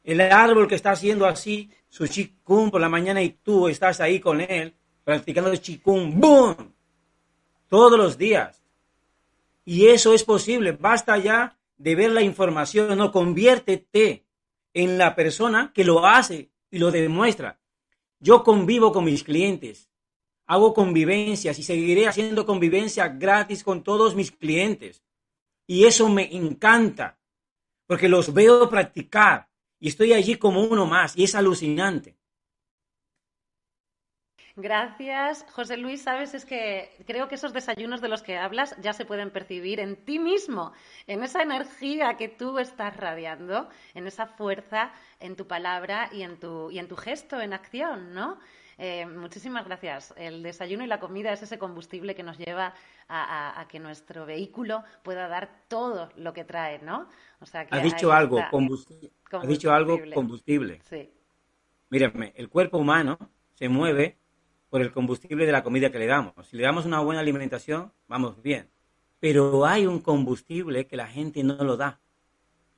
El 0.03 0.19
árbol 0.21 0.67
que 0.67 0.75
está 0.75 0.91
haciendo 0.91 1.25
así 1.25 1.71
su 1.87 2.07
chikung 2.07 2.69
por 2.69 2.81
la 2.81 2.89
mañana 2.89 3.21
y 3.21 3.29
tú 3.29 3.67
estás 3.67 4.01
ahí 4.01 4.19
con 4.19 4.41
él 4.41 4.73
practicando 5.03 5.51
el 5.51 5.61
chikung, 5.61 6.19
¡boom! 6.19 6.73
Todos 7.69 7.97
los 7.97 8.17
días. 8.17 8.63
Y 9.65 9.87
eso 9.87 10.13
es 10.13 10.23
posible. 10.23 10.73
Basta 10.73 11.17
ya 11.17 11.57
de 11.77 11.95
ver 11.95 12.11
la 12.11 12.21
información, 12.21 12.97
no, 12.97 13.11
conviértete 13.11 14.25
en 14.73 14.97
la 14.97 15.15
persona 15.15 15.71
que 15.73 15.83
lo 15.83 16.05
hace 16.05 16.49
y 16.71 16.79
lo 16.79 16.91
demuestra. 16.91 17.59
Yo 18.19 18.43
convivo 18.43 18.91
con 18.91 19.05
mis 19.05 19.23
clientes, 19.23 19.89
hago 20.45 20.73
convivencias 20.73 21.59
y 21.59 21.63
seguiré 21.63 22.07
haciendo 22.07 22.45
convivencia 22.45 23.07
gratis 23.09 23.63
con 23.63 23.83
todos 23.83 24.15
mis 24.15 24.31
clientes. 24.31 25.03
Y 25.67 25.85
eso 25.85 26.09
me 26.09 26.35
encanta, 26.35 27.17
porque 27.85 28.09
los 28.09 28.33
veo 28.33 28.69
practicar 28.69 29.49
y 29.83 29.89
estoy 29.89 30.13
allí 30.13 30.37
como 30.37 30.63
uno 30.63 30.85
más 30.85 31.17
y 31.17 31.25
es 31.25 31.35
alucinante. 31.35 32.15
Gracias. 34.55 35.45
José 35.51 35.75
Luis, 35.75 36.03
sabes, 36.03 36.33
es 36.33 36.45
que 36.45 36.89
creo 37.05 37.27
que 37.27 37.35
esos 37.35 37.51
desayunos 37.51 37.99
de 37.99 38.07
los 38.07 38.21
que 38.21 38.37
hablas 38.37 38.77
ya 38.79 38.93
se 38.93 39.03
pueden 39.03 39.29
percibir 39.29 39.81
en 39.81 39.97
ti 39.97 40.19
mismo, 40.19 40.71
en 41.05 41.21
esa 41.21 41.41
energía 41.41 42.15
que 42.15 42.29
tú 42.29 42.59
estás 42.59 42.95
radiando, 42.95 43.67
en 43.93 44.07
esa 44.07 44.25
fuerza 44.25 44.93
en 45.19 45.35
tu 45.35 45.47
palabra 45.47 46.09
y 46.13 46.21
en 46.21 46.39
tu, 46.39 46.71
y 46.71 46.79
en 46.79 46.87
tu 46.87 46.95
gesto, 46.95 47.41
en 47.41 47.51
acción, 47.51 48.13
¿no? 48.13 48.39
Eh, 48.77 49.05
muchísimas 49.05 49.65
gracias. 49.65 50.13
El 50.17 50.43
desayuno 50.43 50.83
y 50.83 50.87
la 50.87 50.99
comida 50.99 51.31
es 51.31 51.43
ese 51.43 51.59
combustible 51.59 52.15
que 52.15 52.23
nos 52.23 52.37
lleva 52.37 52.73
a, 53.07 53.65
que 53.69 53.79
nuestro 53.79 54.25
vehículo 54.25 54.83
pueda 55.03 55.27
dar 55.27 55.49
todo 55.67 56.09
lo 56.15 56.33
que 56.33 56.43
trae, 56.43 56.79
¿no? 56.79 57.07
O 57.43 57.45
sea, 57.45 57.67
ha 57.69 57.79
dicho 57.79 58.13
algo, 58.13 58.39
combustible. 58.49 59.11
Ha 59.31 59.45
dicho 59.45 59.73
algo 59.73 59.99
combustible. 60.13 60.79
Sí. 60.89 61.09
Mírame, 61.89 62.31
el 62.37 62.47
cuerpo 62.47 62.77
humano 62.77 63.19
se 63.53 63.67
mueve 63.67 64.17
por 64.69 64.81
el 64.81 64.93
combustible 64.93 65.45
de 65.45 65.51
la 65.51 65.61
comida 65.61 65.91
que 65.91 65.99
le 65.99 66.07
damos. 66.07 66.33
Si 66.47 66.55
le 66.55 66.63
damos 66.63 66.85
una 66.85 67.01
buena 67.01 67.19
alimentación, 67.19 67.91
vamos 68.07 68.41
bien. 68.41 68.69
Pero 69.19 69.65
hay 69.65 69.85
un 69.85 69.99
combustible 69.99 70.87
que 70.87 70.95
la 70.95 71.05
gente 71.07 71.43
no 71.43 71.61
lo 71.63 71.75
da. 71.75 71.99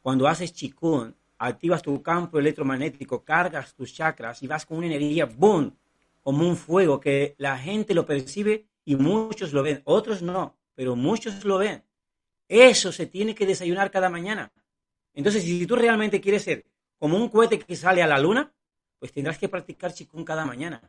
Cuando 0.01 0.27
haces 0.27 0.51
chikun, 0.51 1.15
activas 1.37 1.83
tu 1.83 2.01
campo 2.01 2.39
electromagnético, 2.39 3.23
cargas 3.23 3.75
tus 3.75 3.93
chakras 3.93 4.41
y 4.41 4.47
vas 4.47 4.65
con 4.65 4.79
una 4.79 4.87
energía, 4.87 5.25
¡boom! 5.25 5.75
Como 6.23 6.47
un 6.47 6.57
fuego 6.57 6.99
que 6.99 7.35
la 7.37 7.55
gente 7.57 7.93
lo 7.93 8.05
percibe 8.05 8.65
y 8.83 8.95
muchos 8.95 9.53
lo 9.53 9.61
ven. 9.61 9.83
Otros 9.85 10.23
no, 10.23 10.55
pero 10.73 10.95
muchos 10.95 11.45
lo 11.45 11.59
ven. 11.59 11.83
Eso 12.47 12.91
se 12.91 13.07
tiene 13.07 13.33
que 13.35 13.45
desayunar 13.45 13.91
cada 13.91 14.09
mañana. 14.09 14.51
Entonces, 15.13 15.43
si 15.43 15.65
tú 15.65 15.75
realmente 15.75 16.21
quieres 16.21 16.43
ser 16.43 16.65
como 16.97 17.17
un 17.17 17.29
cohete 17.29 17.59
que 17.59 17.75
sale 17.75 18.03
a 18.03 18.07
la 18.07 18.19
luna, 18.19 18.53
pues 18.99 19.11
tendrás 19.11 19.37
que 19.37 19.49
practicar 19.49 19.93
chikun 19.93 20.23
cada 20.23 20.45
mañana. 20.45 20.81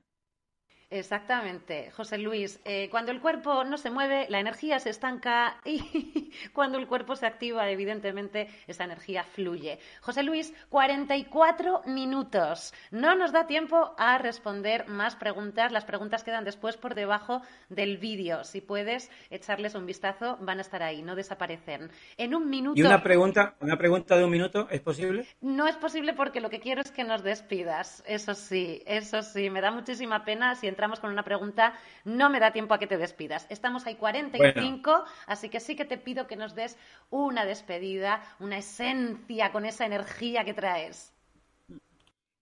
Exactamente, 0.88 1.90
José 1.90 2.16
Luis. 2.16 2.60
Eh, 2.64 2.88
cuando 2.92 3.10
el 3.10 3.20
cuerpo 3.20 3.64
no 3.64 3.76
se 3.76 3.90
mueve, 3.90 4.26
la 4.28 4.38
energía 4.38 4.78
se 4.78 4.90
estanca 4.90 5.60
y 5.64 6.30
cuando 6.52 6.78
el 6.78 6.86
cuerpo 6.86 7.16
se 7.16 7.26
activa, 7.26 7.68
evidentemente, 7.68 8.48
esa 8.68 8.84
energía 8.84 9.24
fluye. 9.24 9.80
José 10.00 10.22
Luis, 10.22 10.54
44 10.68 11.82
minutos. 11.86 12.72
No 12.92 13.16
nos 13.16 13.32
da 13.32 13.48
tiempo 13.48 13.96
a 13.98 14.18
responder 14.18 14.86
más 14.86 15.16
preguntas. 15.16 15.72
Las 15.72 15.84
preguntas 15.84 16.22
quedan 16.22 16.44
después 16.44 16.76
por 16.76 16.94
debajo 16.94 17.42
del 17.68 17.98
vídeo. 17.98 18.44
Si 18.44 18.60
puedes 18.60 19.10
echarles 19.28 19.74
un 19.74 19.86
vistazo, 19.86 20.38
van 20.40 20.58
a 20.58 20.62
estar 20.62 20.84
ahí, 20.84 21.02
no 21.02 21.16
desaparecen. 21.16 21.90
En 22.16 22.32
un 22.32 22.48
minuto. 22.48 22.78
¿Y 22.80 22.84
una 22.84 23.02
pregunta, 23.02 23.56
una 23.58 23.76
pregunta 23.76 24.16
de 24.16 24.24
un 24.24 24.30
minuto 24.30 24.68
es 24.70 24.82
posible? 24.82 25.26
No 25.40 25.66
es 25.66 25.76
posible 25.76 26.12
porque 26.12 26.40
lo 26.40 26.48
que 26.48 26.60
quiero 26.60 26.80
es 26.80 26.92
que 26.92 27.02
nos 27.02 27.24
despidas. 27.24 28.04
Eso 28.06 28.34
sí, 28.34 28.84
eso 28.86 29.22
sí. 29.22 29.50
Me 29.50 29.60
da 29.60 29.72
muchísima 29.72 30.24
pena 30.24 30.54
si 30.54 30.75
entramos 30.76 31.00
con 31.00 31.10
una 31.10 31.22
pregunta, 31.22 31.72
no 32.04 32.28
me 32.28 32.38
da 32.38 32.52
tiempo 32.52 32.74
a 32.74 32.78
que 32.78 32.86
te 32.86 32.98
despidas. 32.98 33.46
Estamos 33.48 33.86
ahí 33.86 33.94
45, 33.94 35.04
así 35.26 35.48
que 35.48 35.58
sí 35.58 35.74
que 35.74 35.86
te 35.86 35.96
pido 35.96 36.26
que 36.26 36.36
nos 36.36 36.54
des 36.54 36.76
una 37.08 37.46
despedida, 37.46 38.22
una 38.40 38.58
esencia 38.58 39.52
con 39.52 39.64
esa 39.64 39.86
energía 39.86 40.44
que 40.44 40.52
traes. 40.52 41.14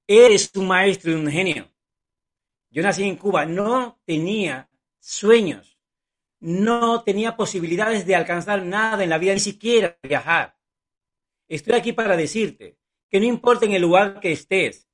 Eres 0.09 0.51
un 0.57 0.67
maestro 0.67 1.13
y 1.13 1.15
un 1.15 1.31
genio. 1.31 1.71
Yo 2.71 2.83
nací 2.83 3.05
en 3.05 3.15
Cuba, 3.15 3.47
no 3.47 4.01
tenía 4.05 4.69
sueños, 4.99 5.79
no 6.41 7.05
tenía 7.05 7.37
posibilidades 7.37 8.05
de 8.05 8.17
alcanzar 8.17 8.65
nada 8.65 9.05
en 9.05 9.11
la 9.11 9.19
vida, 9.19 9.33
ni 9.33 9.41
siquiera 9.41 9.97
viajar. 10.03 10.57
Estoy 11.47 11.75
aquí 11.75 11.93
para 11.93 12.17
decirte 12.17 12.79
que 13.09 13.21
no 13.21 13.27
importa 13.27 13.65
en 13.65 13.75
el 13.75 13.83
lugar 13.83 14.19
que 14.19 14.33
estés, 14.33 14.89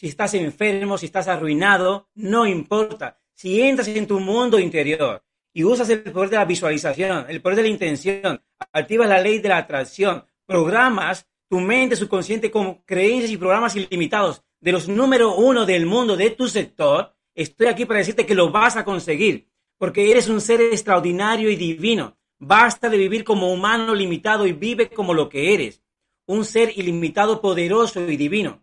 si 0.00 0.08
estás 0.08 0.32
enfermo, 0.32 0.96
si 0.96 1.04
estás 1.04 1.28
arruinado, 1.28 2.08
no 2.14 2.46
importa. 2.46 3.18
Si 3.34 3.60
entras 3.60 3.86
en 3.88 4.06
tu 4.06 4.18
mundo 4.18 4.58
interior 4.58 5.22
y 5.52 5.62
usas 5.62 5.90
el 5.90 6.00
poder 6.04 6.30
de 6.30 6.36
la 6.36 6.46
visualización, 6.46 7.26
el 7.28 7.42
poder 7.42 7.56
de 7.56 7.62
la 7.64 7.68
intención, 7.68 8.42
activas 8.72 9.10
la 9.10 9.20
ley 9.20 9.40
de 9.40 9.50
la 9.50 9.58
atracción, 9.58 10.24
programas 10.46 11.28
tu 11.50 11.60
mente 11.60 11.96
subconsciente 11.96 12.50
con 12.50 12.76
creencias 12.86 13.30
y 13.30 13.36
programas 13.36 13.76
ilimitados 13.76 14.42
de 14.58 14.72
los 14.72 14.88
número 14.88 15.34
uno 15.34 15.66
del 15.66 15.84
mundo 15.84 16.16
de 16.16 16.30
tu 16.30 16.48
sector, 16.48 17.14
estoy 17.34 17.66
aquí 17.66 17.84
para 17.84 17.98
decirte 17.98 18.24
que 18.24 18.34
lo 18.34 18.50
vas 18.50 18.78
a 18.78 18.86
conseguir, 18.86 19.50
porque 19.76 20.10
eres 20.10 20.30
un 20.30 20.40
ser 20.40 20.62
extraordinario 20.62 21.50
y 21.50 21.56
divino. 21.56 22.16
Basta 22.38 22.88
de 22.88 22.96
vivir 22.96 23.22
como 23.22 23.52
humano 23.52 23.94
limitado 23.94 24.46
y 24.46 24.52
vive 24.52 24.88
como 24.88 25.12
lo 25.12 25.28
que 25.28 25.52
eres, 25.52 25.82
un 26.24 26.46
ser 26.46 26.72
ilimitado, 26.74 27.42
poderoso 27.42 28.00
y 28.08 28.16
divino. 28.16 28.62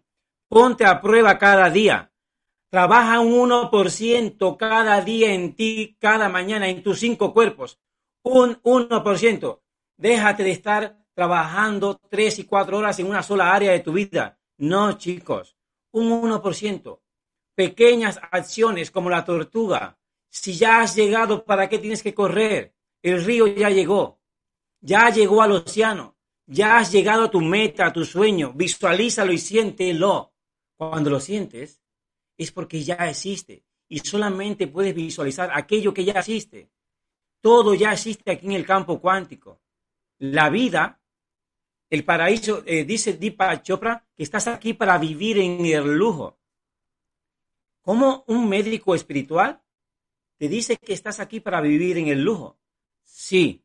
Ponte 0.50 0.86
a 0.86 1.02
prueba 1.02 1.38
cada 1.38 1.70
día. 1.70 2.12
Trabaja 2.70 3.20
un 3.20 3.50
1% 3.50 4.58
cada 4.58 5.02
día 5.02 5.34
en 5.34 5.56
ti, 5.56 5.98
cada 6.00 6.30
mañana, 6.30 6.70
en 6.70 6.84
tus 6.84 7.00
cinco 7.00 7.34
cuerpos. 7.34 7.80
Un 8.24 8.62
1%. 8.62 9.62
Déjate 9.98 10.44
de 10.44 10.52
estar 10.52 10.98
trabajando 11.14 12.00
tres 12.10 12.40
y 12.40 12.46
cuatro 12.46 12.78
horas 12.78 13.00
en 13.00 13.08
una 13.08 13.24
sola 13.24 13.54
área 13.54 13.72
de 13.72 13.80
tu 13.80 13.92
vida. 13.92 14.40
No, 14.58 14.94
chicos. 14.98 15.58
Un 15.92 16.22
1%. 16.22 17.00
Pequeñas 17.56 18.20
acciones 18.32 18.92
como 18.92 19.10
la 19.10 19.26
tortuga. 19.26 19.98
Si 20.30 20.54
ya 20.54 20.82
has 20.82 20.96
llegado, 20.96 21.44
¿para 21.44 21.68
qué 21.68 21.80
tienes 21.80 22.04
que 22.04 22.14
correr? 22.14 22.74
El 23.02 23.24
río 23.24 23.48
ya 23.48 23.70
llegó. 23.70 24.20
Ya 24.80 25.10
llegó 25.10 25.42
al 25.42 25.54
océano. 25.54 26.16
Ya 26.46 26.78
has 26.78 26.92
llegado 26.92 27.26
a 27.26 27.32
tu 27.32 27.42
meta, 27.42 27.88
a 27.88 27.94
tu 27.94 28.06
sueño. 28.06 28.54
Visualízalo 28.54 29.34
y 29.34 29.38
siéntelo. 29.40 30.34
Cuando 30.78 31.10
lo 31.10 31.20
sientes, 31.20 31.82
es 32.38 32.52
porque 32.52 32.84
ya 32.84 32.96
existe 33.10 33.64
y 33.90 34.00
solamente 34.00 34.68
puedes 34.68 34.94
visualizar 34.94 35.50
aquello 35.54 35.94
que 35.94 36.06
ya 36.06 36.14
existe. 36.14 36.70
Todo 37.42 37.74
ya 37.74 37.94
existe 37.94 38.32
aquí 38.32 38.46
en 38.46 38.54
el 38.54 38.66
campo 38.66 39.00
cuántico. 39.00 39.62
La 40.20 40.50
vida, 40.50 41.02
el 41.90 42.04
paraíso, 42.04 42.64
eh, 42.66 42.84
dice 42.84 43.14
Deepak 43.14 43.64
Chopra 43.64 44.06
que 44.16 44.24
estás 44.24 44.48
aquí 44.48 44.74
para 44.74 44.98
vivir 44.98 45.40
en 45.40 45.66
el 45.66 45.96
lujo. 45.96 46.38
¿Cómo 47.82 48.26
un 48.28 48.50
médico 48.50 48.94
espiritual 48.94 49.64
te 50.38 50.48
dice 50.48 50.78
que 50.78 50.94
estás 50.94 51.20
aquí 51.20 51.40
para 51.40 51.62
vivir 51.62 51.98
en 51.98 52.08
el 52.08 52.22
lujo? 52.22 52.60
Sí, 53.04 53.64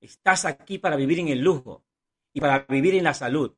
estás 0.00 0.46
aquí 0.46 0.78
para 0.78 0.96
vivir 0.96 1.20
en 1.20 1.28
el 1.28 1.40
lujo 1.40 1.84
y 2.32 2.40
para 2.40 2.60
vivir 2.60 2.94
en 2.94 3.04
la 3.04 3.14
salud. 3.14 3.54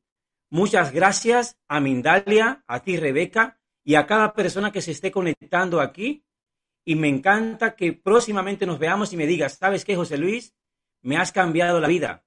Muchas 0.49 0.93
gracias 0.93 1.57
a 1.67 1.81
Mindalia, 1.81 2.63
a 2.67 2.81
ti 2.81 2.95
Rebeca 2.97 3.59
y 3.83 3.95
a 3.95 4.07
cada 4.07 4.33
persona 4.33 4.71
que 4.71 4.81
se 4.81 4.91
esté 4.91 5.11
conectando 5.11 5.81
aquí. 5.81 6.23
Y 6.85 6.95
me 6.95 7.09
encanta 7.09 7.75
que 7.75 7.91
próximamente 7.91 8.65
nos 8.65 8.79
veamos 8.79 9.11
y 9.11 9.17
me 9.17 9.27
digas, 9.27 9.57
¿sabes 9.57 9.83
qué, 9.83 9.97
José 9.97 10.17
Luis? 10.17 10.55
Me 11.01 11.17
has 11.17 11.33
cambiado 11.33 11.81
la 11.81 11.89
vida. 11.89 12.23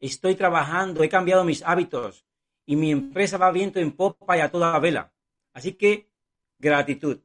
Estoy 0.00 0.34
trabajando, 0.34 1.02
he 1.02 1.10
cambiado 1.10 1.44
mis 1.44 1.62
hábitos 1.62 2.24
y 2.64 2.76
mi 2.76 2.90
empresa 2.90 3.36
va 3.36 3.50
viento 3.50 3.80
en 3.80 3.92
popa 3.92 4.38
y 4.38 4.40
a 4.40 4.50
toda 4.50 4.78
vela. 4.78 5.12
Así 5.52 5.72
que, 5.72 6.10
gratitud. 6.58 7.20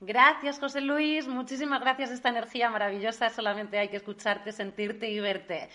Gracias, 0.00 0.58
José 0.58 0.80
Luis. 0.80 1.28
Muchísimas 1.28 1.80
gracias. 1.80 2.10
Esta 2.10 2.28
energía 2.28 2.68
maravillosa 2.68 3.30
solamente 3.30 3.78
hay 3.78 3.88
que 3.88 3.98
escucharte, 3.98 4.50
sentirte 4.50 5.08
y 5.08 5.20
verte. 5.20 5.68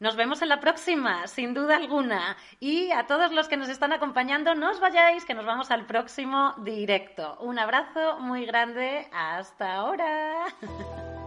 Nos 0.00 0.16
vemos 0.16 0.40
en 0.40 0.48
la 0.48 0.60
próxima, 0.60 1.26
sin 1.26 1.52
duda 1.52 1.76
alguna. 1.76 2.38
Y 2.58 2.90
a 2.90 3.06
todos 3.06 3.32
los 3.32 3.48
que 3.48 3.58
nos 3.58 3.68
están 3.68 3.92
acompañando, 3.92 4.54
no 4.54 4.70
os 4.70 4.80
vayáis, 4.80 5.26
que 5.26 5.34
nos 5.34 5.44
vamos 5.44 5.70
al 5.70 5.84
próximo 5.84 6.54
directo. 6.64 7.36
Un 7.40 7.58
abrazo 7.58 8.18
muy 8.18 8.46
grande. 8.46 9.06
Hasta 9.12 9.74
ahora. 9.74 10.46